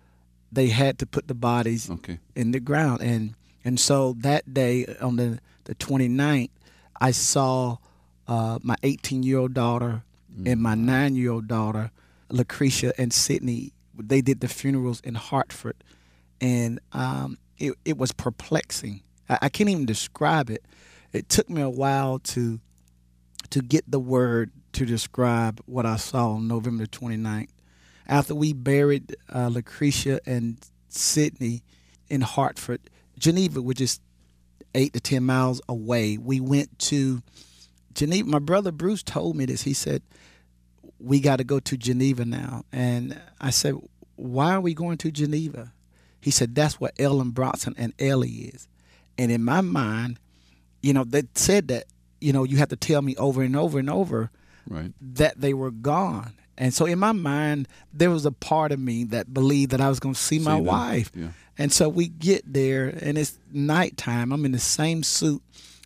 they 0.52 0.68
had 0.70 0.98
to 1.00 1.06
put 1.06 1.28
the 1.28 1.34
bodies 1.36 1.90
Okay. 1.90 2.20
in 2.36 2.52
the 2.52 2.60
ground, 2.60 3.02
and 3.02 3.36
and 3.64 3.80
so 3.80 4.14
that 4.20 4.54
day 4.54 4.86
on 5.00 5.18
the 5.18 5.40
the 5.66 5.76
29th, 5.76 6.50
I 7.00 7.12
saw 7.12 7.78
uh, 8.32 8.60
my 8.64 8.76
18 8.82 9.24
year 9.24 9.40
old 9.40 9.54
daughter 9.54 10.04
and 10.46 10.62
my 10.62 10.74
nine 10.74 11.18
year 11.18 11.32
old 11.32 11.50
daughter, 11.50 11.92
Lucretia 12.30 12.94
and 12.98 13.12
Sydney. 13.12 13.74
They 13.98 14.22
did 14.22 14.40
the 14.40 14.48
funerals 14.48 15.02
in 15.02 15.16
Hartford, 15.16 15.76
and 16.40 16.80
um, 16.94 17.38
it 17.58 17.74
it 17.84 17.98
was 17.98 18.14
perplexing. 18.14 19.02
I, 19.28 19.40
I 19.44 19.50
can't 19.50 19.70
even 19.70 19.86
describe 19.86 20.50
it. 20.50 20.64
It 21.12 21.28
took 21.28 21.50
me 21.50 21.62
a 21.62 21.70
while 21.70 22.20
to 22.20 22.62
to 23.50 23.62
get 23.62 23.92
the 23.92 24.00
word 24.00 24.52
to 24.74 24.86
describe 24.86 25.60
what 25.66 25.86
I 25.86 25.98
saw 25.98 26.32
on 26.32 26.48
November 26.48 26.86
29th. 26.86 27.50
After 28.08 28.34
we 28.34 28.54
buried 28.54 29.14
uh, 29.36 29.50
Lucretia 29.50 30.22
and 30.26 30.58
Sydney 30.88 31.64
in 32.08 32.22
Hartford, 32.22 32.80
Geneva, 33.20 33.62
which 33.62 33.82
is 33.82 34.00
eight 34.74 34.94
to 34.94 35.02
10 35.02 35.22
miles 35.22 35.62
away, 35.68 36.18
we 36.18 36.40
went 36.40 36.80
to 36.80 37.22
Geneva. 37.94 38.28
My 38.30 38.40
brother 38.40 38.72
Bruce 38.72 39.04
told 39.04 39.36
me 39.36 39.46
this. 39.46 39.64
He 39.64 39.74
said, 39.74 40.02
We 41.00 41.20
got 41.20 41.38
to 41.38 41.44
go 41.44 41.60
to 41.60 41.78
Geneva 41.78 42.26
now. 42.26 42.64
And 42.72 43.20
I 43.40 43.50
said, 43.50 43.76
Why 44.16 44.54
are 44.54 44.62
we 44.62 44.74
going 44.74 44.98
to 45.00 45.12
Geneva? 45.12 45.74
He 46.20 46.32
said, 46.32 46.56
That's 46.56 46.80
where 46.80 46.92
Ellen 47.00 47.32
Bronson 47.32 47.76
and 47.78 47.94
Ellie 48.00 48.52
is. 48.54 48.68
And 49.18 49.32
in 49.32 49.44
my 49.44 49.62
mind, 49.62 50.20
you 50.82 50.94
know, 50.94 51.04
they 51.04 51.24
said 51.36 51.68
that, 51.70 51.86
you 52.20 52.34
know, 52.34 52.44
you 52.44 52.58
have 52.58 52.70
to 52.70 52.76
tell 52.76 53.02
me 53.02 53.16
over 53.18 53.42
and 53.42 53.56
over 53.56 53.78
and 53.80 53.90
over 53.90 54.32
Right. 54.68 54.94
that 55.02 55.42
they 55.42 55.54
were 55.54 55.72
gone. 55.72 56.34
And 56.58 56.74
so 56.74 56.86
in 56.86 57.00
my 57.00 57.12
mind, 57.12 57.68
there 57.92 58.12
was 58.12 58.26
a 58.26 58.32
part 58.32 58.72
of 58.72 58.80
me 58.80 59.04
that 59.06 59.34
believed 59.34 59.72
that 59.72 59.82
I 59.82 59.90
was 59.90 60.00
going 60.00 60.14
to 60.14 60.22
see 60.22 60.38
my 60.38 60.56
them. 60.56 60.66
wife. 60.66 61.12
Yeah. 61.16 61.30
And 61.58 61.72
so 61.74 61.90
we 61.90 62.08
get 62.08 62.42
there, 62.52 62.88
and 63.02 63.18
it's 63.18 63.38
nighttime. 63.52 64.32
I'm 64.32 64.46
in 64.46 64.52
the 64.52 64.60
same 64.60 65.02
suit 65.04 65.42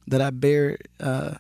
that 0.08 0.22
I 0.22 0.30
buried 0.32 0.82
uh, 1.00 1.36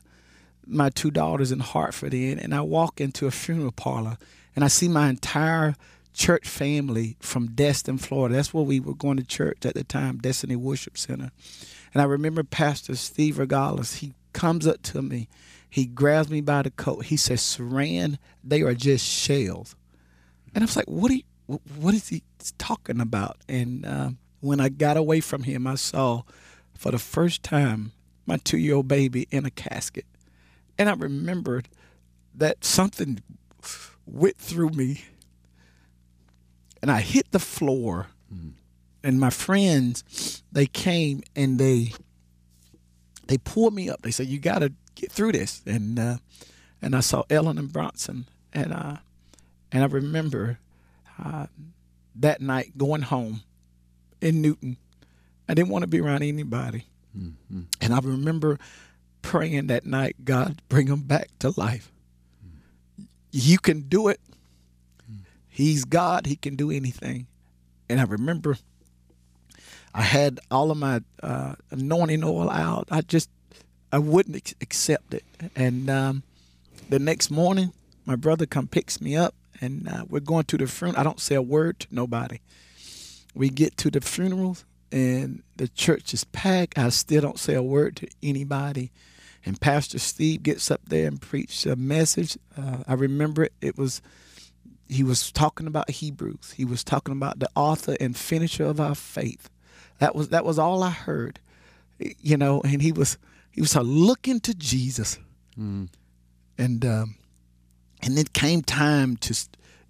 my 0.68 0.90
two 0.90 1.12
daughters 1.12 1.52
in 1.52 1.60
Hartford 1.60 2.14
in, 2.14 2.40
and 2.40 2.54
I 2.54 2.62
walk 2.62 3.00
into 3.00 3.28
a 3.28 3.32
funeral 3.32 3.72
parlor, 3.72 4.18
and 4.56 4.64
I 4.64 4.68
see 4.68 4.88
my 4.88 5.10
entire 5.10 5.76
church 6.14 6.48
family 6.48 7.18
from 7.20 7.48
Destin, 7.48 7.98
Florida. 7.98 8.36
That's 8.36 8.54
where 8.54 8.64
we 8.64 8.80
were 8.80 8.96
going 8.96 9.18
to 9.18 9.24
church 9.24 9.66
at 9.66 9.74
the 9.74 9.84
time, 9.84 10.18
Destiny 10.18 10.56
Worship 10.56 10.98
Center. 10.98 11.32
And 11.94 12.02
I 12.02 12.06
remember 12.06 12.44
Pastor 12.44 12.96
Steve 12.96 13.36
Regales. 13.36 13.98
He 13.98 14.14
comes 14.34 14.68
up 14.68 14.82
to 14.84 15.02
me, 15.02 15.28
he 15.70 15.86
grabs 15.86 16.30
me 16.30 16.42
by 16.42 16.62
the 16.62 16.72
coat. 16.72 17.06
He 17.06 17.18
says, 17.18 17.42
"Saran, 17.42 18.18
they 18.44 18.62
are 18.62 18.74
just 18.74 19.06
shells." 19.06 19.76
And 20.54 20.64
I 20.64 20.66
was 20.66 20.78
like, 20.78 20.88
"What 20.88 21.12
are 21.12 21.16
you, 21.16 21.24
What 21.48 21.94
is 21.94 22.08
he 22.08 22.24
talking 22.58 23.02
about?" 23.02 23.38
And 23.50 23.86
um, 23.86 24.18
when 24.40 24.62
I 24.62 24.70
got 24.70 24.96
away 24.96 25.20
from 25.20 25.44
him, 25.44 25.68
I 25.68 25.76
saw 25.76 26.24
for 26.74 26.92
the 26.92 26.98
first 26.98 27.44
time 27.44 27.92
my 28.26 28.38
two-year-old 28.38 28.88
baby 28.88 29.28
in 29.32 29.46
a 29.46 29.50
casket, 29.50 30.06
and 30.78 30.90
I 30.90 30.94
remembered 30.94 31.70
that 32.34 32.64
something 32.64 33.22
went 34.06 34.38
through 34.38 34.70
me, 34.70 35.04
and 36.82 36.92
I 36.92 37.02
hit 37.02 37.32
the 37.32 37.40
floor. 37.40 38.08
And 39.04 39.20
my 39.20 39.30
friends, 39.30 40.42
they 40.52 40.66
came 40.66 41.22
and 41.36 41.60
they 41.60 41.94
they 43.28 43.38
pulled 43.38 43.74
me 43.74 43.90
up. 43.90 44.02
They 44.02 44.12
said, 44.12 44.28
"You 44.28 44.40
got 44.40 44.60
to 44.60 44.74
get 44.96 45.12
through 45.12 45.34
this." 45.34 45.62
And 45.66 46.00
uh, 46.00 46.18
and 46.82 46.96
I 46.96 47.00
saw 47.02 47.24
Ellen 47.30 47.58
and 47.58 47.72
Bronson, 47.72 48.28
and 48.52 48.74
uh, 48.74 48.98
and 49.72 49.84
I 49.84 49.88
remember 49.88 50.60
uh, 51.24 51.48
that 52.16 52.42
night 52.42 52.78
going 52.78 53.04
home 53.04 53.42
in 54.22 54.42
Newton. 54.42 54.78
I 55.48 55.54
didn't 55.54 55.70
want 55.70 55.84
to 55.84 55.88
be 55.88 56.02
around 56.02 56.24
anybody, 56.24 56.86
and 57.82 57.94
I 57.94 58.00
remember 58.00 58.58
praying 59.26 59.68
that 59.68 59.86
night, 59.86 60.16
God, 60.24 60.62
bring 60.70 60.88
him 60.88 61.02
back 61.02 61.30
to 61.40 61.52
life. 61.60 61.92
You 63.32 63.58
can 63.58 63.82
do 63.82 64.08
it. 64.08 64.20
He's 65.50 65.84
God. 65.84 66.28
He 66.28 66.36
can 66.36 66.56
do 66.56 66.70
anything. 66.70 67.28
And 67.90 68.00
I 68.00 68.04
remember 68.04 68.58
I 69.94 70.02
had 70.02 70.40
all 70.52 70.70
of 70.72 70.78
my 70.78 71.02
uh, 71.24 71.56
anointing 71.72 72.24
oil 72.24 72.50
out. 72.50 72.88
I 72.92 73.02
just 73.02 73.30
I 73.92 73.98
wouldn't 73.98 74.36
ex- 74.36 74.56
accept 74.62 75.14
it. 75.14 75.24
And 75.56 75.90
um, 75.90 76.24
the 76.90 77.00
next 77.00 77.32
morning, 77.32 77.74
my 78.06 78.16
brother 78.16 78.46
come 78.46 78.68
picks 78.68 79.02
me 79.02 79.16
up, 79.16 79.34
and 79.60 79.88
uh, 79.88 80.06
we're 80.08 80.20
going 80.20 80.44
to 80.46 80.58
the 80.58 80.68
funeral. 80.68 81.00
I 81.00 81.04
don't 81.04 81.20
say 81.20 81.36
a 81.36 81.42
word 81.42 81.80
to 81.82 81.88
nobody. 81.92 82.40
We 83.34 83.50
get 83.50 83.76
to 83.78 83.90
the 83.90 84.02
funerals, 84.02 84.66
and 84.92 85.42
the 85.58 85.68
church 85.70 86.14
is 86.14 86.26
packed. 86.26 86.78
I 86.78 86.90
still 86.90 87.22
don't 87.22 87.40
say 87.40 87.54
a 87.56 87.64
word 87.64 87.96
to 87.98 88.08
anybody. 88.22 88.92
And 89.46 89.62
Pastor 89.62 90.00
Steve 90.00 90.44
gets 90.44 90.72
up 90.72 90.82
there 90.88 91.08
and 91.08 91.22
preached 91.22 91.66
a 91.66 91.76
message. 91.76 92.38
Uh, 92.58 92.78
I 92.88 92.94
remember 92.94 93.44
it. 93.44 93.54
It 93.62 93.78
was 93.78 94.02
he 94.88 95.04
was 95.04 95.32
talking 95.32 95.68
about 95.68 95.90
Hebrews. 95.90 96.54
He 96.58 96.66
was 96.66 96.84
talking 96.84 97.12
about 97.14 97.40
the 97.40 97.50
author 97.56 97.96
and 98.00 98.16
finisher 98.16 98.66
of 98.66 98.80
our 98.80 98.96
faith. 98.96 99.50
That 100.00 100.16
was 100.16 100.30
that 100.30 100.46
was 100.46 100.58
all 100.60 100.84
I 100.84 100.90
heard, 100.92 101.40
you 102.00 102.38
know. 102.38 102.62
And 102.62 102.82
he 102.82 102.92
was 102.92 103.18
he 103.52 103.62
was 103.62 103.76
looking 103.76 104.40
to 104.42 104.54
Jesus, 104.54 105.20
and 106.58 106.86
um, 106.86 107.16
and 108.02 108.18
it 108.18 108.34
came 108.34 108.62
time 108.62 109.16
to 109.18 109.36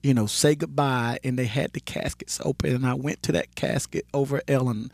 you 0.06 0.14
know 0.14 0.26
say 0.26 0.56
goodbye, 0.56 1.20
and 1.24 1.38
they 1.38 1.46
had 1.46 1.74
the 1.74 1.80
caskets 1.80 2.40
open, 2.44 2.76
and 2.76 2.86
I 2.86 2.94
went 2.94 3.24
to 3.24 3.32
that 3.34 3.56
casket 3.56 4.06
over 4.14 4.42
Ellen, 4.48 4.92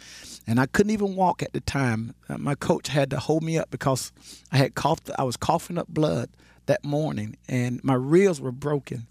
and 0.48 0.60
I 0.60 0.66
couldn't 0.66 0.92
even 0.92 1.16
walk 1.16 1.44
at 1.44 1.54
the 1.54 1.60
time. 1.60 2.16
Uh, 2.30 2.38
my 2.38 2.56
coach 2.56 2.88
had 2.88 3.10
to 3.10 3.20
hold 3.20 3.44
me 3.44 3.58
up 3.58 3.70
because 3.72 4.12
I 4.52 4.58
had 4.58 4.76
coughed. 4.76 5.10
I 5.18 5.24
was 5.24 5.38
coughing 5.38 5.78
up 5.78 5.88
blood 5.88 6.30
that 6.68 6.86
morning, 6.86 7.36
and 7.48 7.84
my 7.84 7.96
ribs 7.96 8.40
were 8.40 8.52
broken 8.52 9.08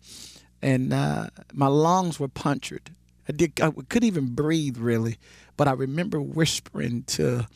and 0.63 0.93
uh, 0.93 1.29
my 1.53 1.67
lungs 1.67 2.21
were 2.21 2.29
punctured. 2.29 2.91
I 3.29 3.33
did. 3.33 3.61
I 3.61 3.71
couldn't 3.71 4.07
even 4.07 4.35
breathe 4.35 4.79
really, 4.79 5.19
but 5.57 5.69
I 5.69 5.73
remember 5.73 6.21
whispering 6.21 7.05
to 7.05 7.47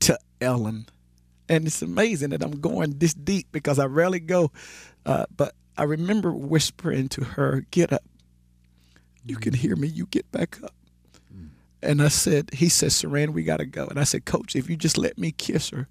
to 0.00 0.18
Ellen, 0.40 0.86
and 1.48 1.66
it's 1.66 1.82
amazing 1.82 2.30
that 2.30 2.42
I'm 2.42 2.60
going 2.60 2.98
this 2.98 3.14
deep 3.14 3.48
because 3.52 3.78
I 3.78 3.86
rarely 3.86 4.20
go. 4.20 4.52
Uh, 5.04 5.26
but 5.36 5.54
I 5.76 5.84
remember 5.84 6.32
whispering 6.32 7.08
to 7.10 7.24
her, 7.24 7.64
"Get 7.70 7.92
up. 7.92 8.04
You 9.24 9.36
can 9.36 9.52
mm-hmm. 9.52 9.60
hear 9.60 9.76
me. 9.76 9.88
You 9.88 10.06
get 10.06 10.30
back 10.32 10.62
up." 10.62 10.74
Mm. 11.34 11.50
And 11.82 12.02
I 12.02 12.08
said, 12.08 12.50
"He 12.52 12.68
said, 12.68 12.90
Saran, 12.90 13.30
we 13.30 13.42
gotta 13.42 13.66
go." 13.66 13.86
And 13.86 13.98
I 13.98 14.04
said, 14.04 14.24
"Coach, 14.24 14.56
if 14.56 14.68
you 14.68 14.76
just 14.76 14.98
let 14.98 15.18
me 15.18 15.32
kiss 15.32 15.70
her." 15.70 15.88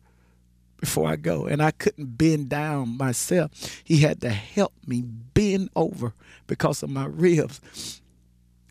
before 0.81 1.07
I 1.07 1.15
go. 1.15 1.45
And 1.45 1.61
I 1.61 1.71
couldn't 1.71 2.17
bend 2.17 2.49
down 2.49 2.97
myself. 2.97 3.51
He 3.83 3.99
had 3.99 4.19
to 4.21 4.29
help 4.29 4.73
me 4.85 5.01
bend 5.01 5.69
over 5.75 6.13
because 6.47 6.83
of 6.83 6.89
my 6.89 7.05
ribs. 7.05 8.01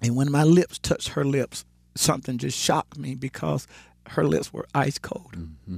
And 0.03 0.17
when 0.17 0.31
my 0.31 0.45
lips 0.45 0.79
touched 0.79 1.11
her 1.11 1.25
lips, 1.25 1.65
something 1.95 2.37
just 2.37 2.59
shocked 2.59 2.99
me 2.99 3.15
because 3.15 3.67
her 4.09 4.25
lips 4.25 4.53
were 4.53 4.67
ice 4.75 4.99
cold. 4.99 5.33
Mm-hmm. 5.33 5.77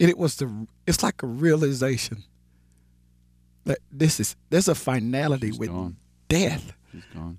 And 0.00 0.10
it 0.10 0.16
was 0.16 0.36
the 0.36 0.66
it's 0.86 1.02
like 1.02 1.22
a 1.22 1.26
realization 1.26 2.24
that 3.64 3.78
this 3.90 4.18
is 4.20 4.36
there's 4.50 4.68
a 4.68 4.74
finality 4.74 5.48
She's 5.48 5.58
with 5.58 5.70
gone. 5.70 5.96
death. 6.28 6.72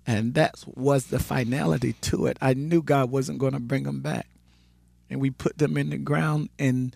And 0.07 0.33
that 0.33 0.55
was 0.75 1.07
the 1.07 1.19
finality 1.19 1.93
to 1.93 2.25
it. 2.25 2.37
I 2.41 2.55
knew 2.55 2.81
God 2.81 3.11
wasn't 3.11 3.37
going 3.37 3.53
to 3.53 3.59
bring 3.59 3.83
them 3.83 4.01
back. 4.01 4.25
And 5.11 5.21
we 5.21 5.29
put 5.29 5.59
them 5.59 5.77
in 5.77 5.91
the 5.91 5.97
ground. 5.97 6.49
And, 6.57 6.95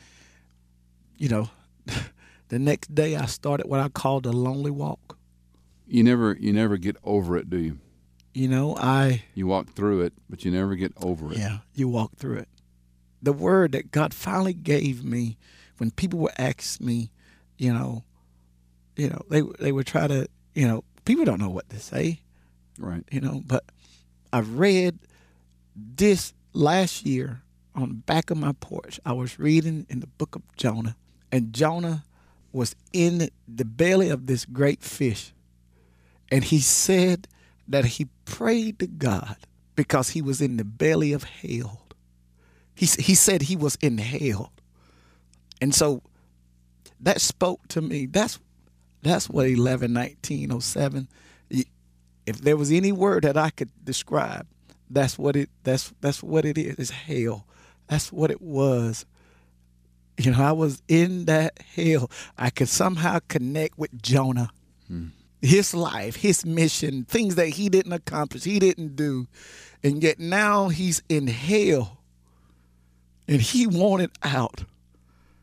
you 1.20 1.30
know, 1.30 1.50
the 2.50 2.58
next 2.58 2.96
day 2.96 3.16
I 3.16 3.28
started 3.28 3.68
what 3.68 3.80
I 3.80 3.90
called 3.90 4.24
the 4.24 4.34
lonely 4.34 4.72
walk. 4.72 5.18
You 5.88 6.04
never 6.04 6.36
you 6.40 6.52
never 6.52 6.78
get 6.78 6.98
over 7.04 7.38
it, 7.38 7.48
do 7.50 7.58
you? 7.60 7.78
You 8.34 8.48
know, 8.48 8.76
I, 8.76 9.24
You 9.36 9.46
walk 9.48 9.70
through 9.74 10.02
it, 10.02 10.14
but 10.30 10.44
you 10.44 10.52
never 10.52 10.76
get 10.76 10.94
over 11.02 11.32
it. 11.32 11.38
yeah, 11.38 11.60
you 11.76 11.88
walk 11.88 12.12
through 12.18 12.38
it. 12.38 12.50
The 13.22 13.34
word 13.34 13.72
that 13.74 13.92
God 13.92 14.14
finally 14.14 14.54
gave 14.54 15.04
me 15.04 15.38
when 15.78 15.92
people 15.92 16.20
would 16.20 16.34
ask 16.38 16.80
me, 16.82 17.12
you 17.58 17.72
know, 17.74 18.04
you 18.98 19.10
know, 19.10 19.22
they 19.30 19.42
they 19.60 19.72
would 19.72 19.88
try 19.88 20.08
to, 20.08 20.28
you 20.54 20.68
know, 20.68 20.84
people 21.06 21.26
don't 21.26 21.40
know 21.40 21.50
what 21.50 21.70
to 21.70 21.80
say. 21.80 22.20
Right. 22.80 23.04
you 23.12 23.22
know. 23.22 23.42
But 23.46 23.64
I 24.32 24.40
read 24.40 25.00
this 25.76 26.34
last 26.54 27.06
year 27.06 27.42
on 27.76 27.90
the 27.90 27.96
back 27.96 28.30
of 28.30 28.38
my 28.38 28.54
porch. 28.60 29.00
I 29.06 29.14
was 29.14 29.40
reading 29.40 29.86
in 29.90 30.00
the 30.00 30.08
book 30.08 30.36
of 30.36 30.42
Jonah, 30.56 30.96
and 31.32 31.54
Jonah 31.54 32.04
was 32.52 32.76
in 32.92 33.30
the 33.48 33.66
belly 33.66 34.10
of 34.10 34.26
this 34.26 34.46
great 34.46 34.82
fish. 34.82 35.34
And 36.32 36.44
he 36.44 36.60
said 36.60 37.28
that 37.68 37.86
he 37.86 38.08
prayed 38.26 38.80
to 38.80 38.88
God 38.88 39.38
because 39.76 40.10
he 40.10 40.22
was 40.22 40.42
in 40.42 40.58
the 40.58 40.66
belly 40.66 41.14
of 41.14 41.24
hell. 41.24 41.88
He, 42.74 42.86
he 42.86 43.16
said 43.16 43.44
he 43.44 43.56
was 43.56 43.78
in 43.82 43.98
hell. 43.98 44.52
And 45.62 45.74
so 45.74 46.02
that 47.00 47.22
spoke 47.22 47.68
to 47.70 47.82
me. 47.82 48.06
That's 48.06 48.40
that's 49.02 49.30
what 49.30 49.48
11 49.48 49.94
19 49.94 50.60
07 50.60 51.08
if 52.28 52.42
there 52.42 52.58
was 52.58 52.72
any 52.72 52.92
word 52.92 53.24
that 53.24 53.38
I 53.38 53.50
could 53.50 53.72
describe, 53.84 54.46
that's 54.90 55.18
what 55.18 55.36
it 55.36 55.50
that's 55.64 55.94
that's 56.02 56.22
what 56.22 56.46
it 56.46 56.58
is. 56.58 56.76
It's 56.78 56.90
hell. 56.92 57.48
That's 57.88 58.12
what 58.12 58.30
it 58.30 58.42
was. 58.42 59.06
You 60.18 60.32
know, 60.32 60.44
I 60.44 60.52
was 60.52 60.82
in 60.88 61.26
that 61.26 61.60
hell. 61.76 62.12
I 62.38 62.50
could 62.50 62.68
somehow 62.68 63.20
connect 63.30 63.78
with 63.78 64.02
Jonah. 64.02 64.50
Hmm. 64.88 65.08
His 65.42 65.74
life, 65.74 66.18
his 66.18 66.46
mission, 66.46 67.06
things 67.06 67.36
that 67.36 67.50
he 67.50 67.70
didn't 67.70 67.94
accomplish, 67.94 68.44
he 68.44 68.60
didn't 68.60 68.96
do. 68.96 69.28
And 69.84 70.04
yet 70.04 70.20
now 70.20 70.68
he's 70.68 71.02
in 71.08 71.28
hell. 71.28 72.00
And 73.28 73.40
he 73.40 73.68
wanted 73.68 74.12
out. 74.24 74.64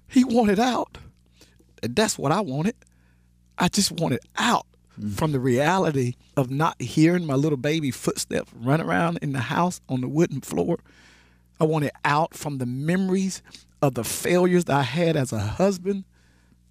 He 0.08 0.24
wanted 0.24 0.58
out. 0.58 0.98
And 1.82 1.94
that's 1.94 2.18
what 2.18 2.32
I 2.32 2.40
wanted. 2.40 2.74
I 3.58 3.68
just 3.68 3.92
wanted 3.92 4.20
out 4.36 4.66
mm. 5.00 5.12
from 5.14 5.32
the 5.32 5.40
reality 5.40 6.14
of 6.36 6.50
not 6.50 6.80
hearing 6.80 7.26
my 7.26 7.34
little 7.34 7.58
baby 7.58 7.90
footsteps 7.90 8.52
run 8.54 8.80
around 8.80 9.18
in 9.22 9.32
the 9.32 9.40
house 9.40 9.80
on 9.88 10.00
the 10.00 10.08
wooden 10.08 10.40
floor. 10.40 10.78
I 11.60 11.64
wanted 11.64 11.92
out 12.04 12.34
from 12.34 12.58
the 12.58 12.66
memories 12.66 13.42
of 13.80 13.94
the 13.94 14.04
failures 14.04 14.64
that 14.64 14.76
I 14.76 14.82
had 14.82 15.16
as 15.16 15.32
a 15.32 15.38
husband 15.38 16.04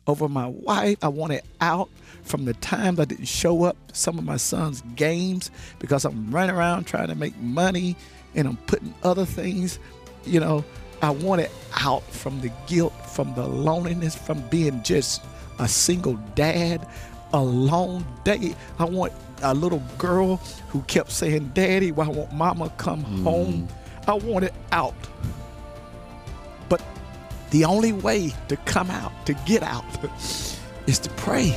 over 0.07 0.27
my 0.27 0.47
wife. 0.47 0.97
I 1.01 1.07
wanted 1.07 1.43
out 1.61 1.89
from 2.23 2.45
the 2.45 2.53
times 2.55 2.99
I 2.99 3.05
didn't 3.05 3.27
show 3.27 3.63
up 3.63 3.77
to 3.87 3.95
some 3.95 4.17
of 4.17 4.25
my 4.25 4.37
son's 4.37 4.81
games 4.95 5.51
because 5.79 6.05
I'm 6.05 6.31
running 6.31 6.55
around 6.55 6.85
trying 6.85 7.07
to 7.07 7.15
make 7.15 7.37
money 7.37 7.95
and 8.35 8.47
I'm 8.47 8.57
putting 8.57 8.93
other 9.03 9.25
things, 9.25 9.79
you 10.25 10.39
know. 10.39 10.63
I 11.01 11.09
wanted 11.09 11.51
out 11.81 12.03
from 12.03 12.39
the 12.39 12.49
guilt, 12.65 12.93
from 13.07 13.35
the 13.35 13.45
loneliness, 13.45 14.15
from 14.15 14.41
being 14.47 14.81
just 14.83 15.21
a 15.59 15.67
single 15.67 16.15
dad, 16.35 16.87
a 17.33 17.41
long 17.41 18.05
day. 18.23 18.55
I 18.79 18.85
want 18.85 19.13
a 19.41 19.53
little 19.53 19.83
girl 19.97 20.37
who 20.69 20.81
kept 20.83 21.11
saying, 21.11 21.51
Daddy, 21.53 21.91
why 21.91 22.07
won't 22.07 22.33
mama 22.33 22.71
come 22.77 23.03
mm. 23.03 23.23
home? 23.23 23.67
I 24.07 24.13
want 24.13 24.45
it 24.45 24.53
out. 24.71 24.95
But 26.69 26.81
the 27.51 27.65
only 27.65 27.93
way 27.93 28.33
to 28.47 28.57
come 28.57 28.89
out, 28.89 29.11
to 29.25 29.33
get 29.45 29.63
out, 29.63 29.85
is 30.87 30.99
to 30.99 31.09
pray. 31.11 31.51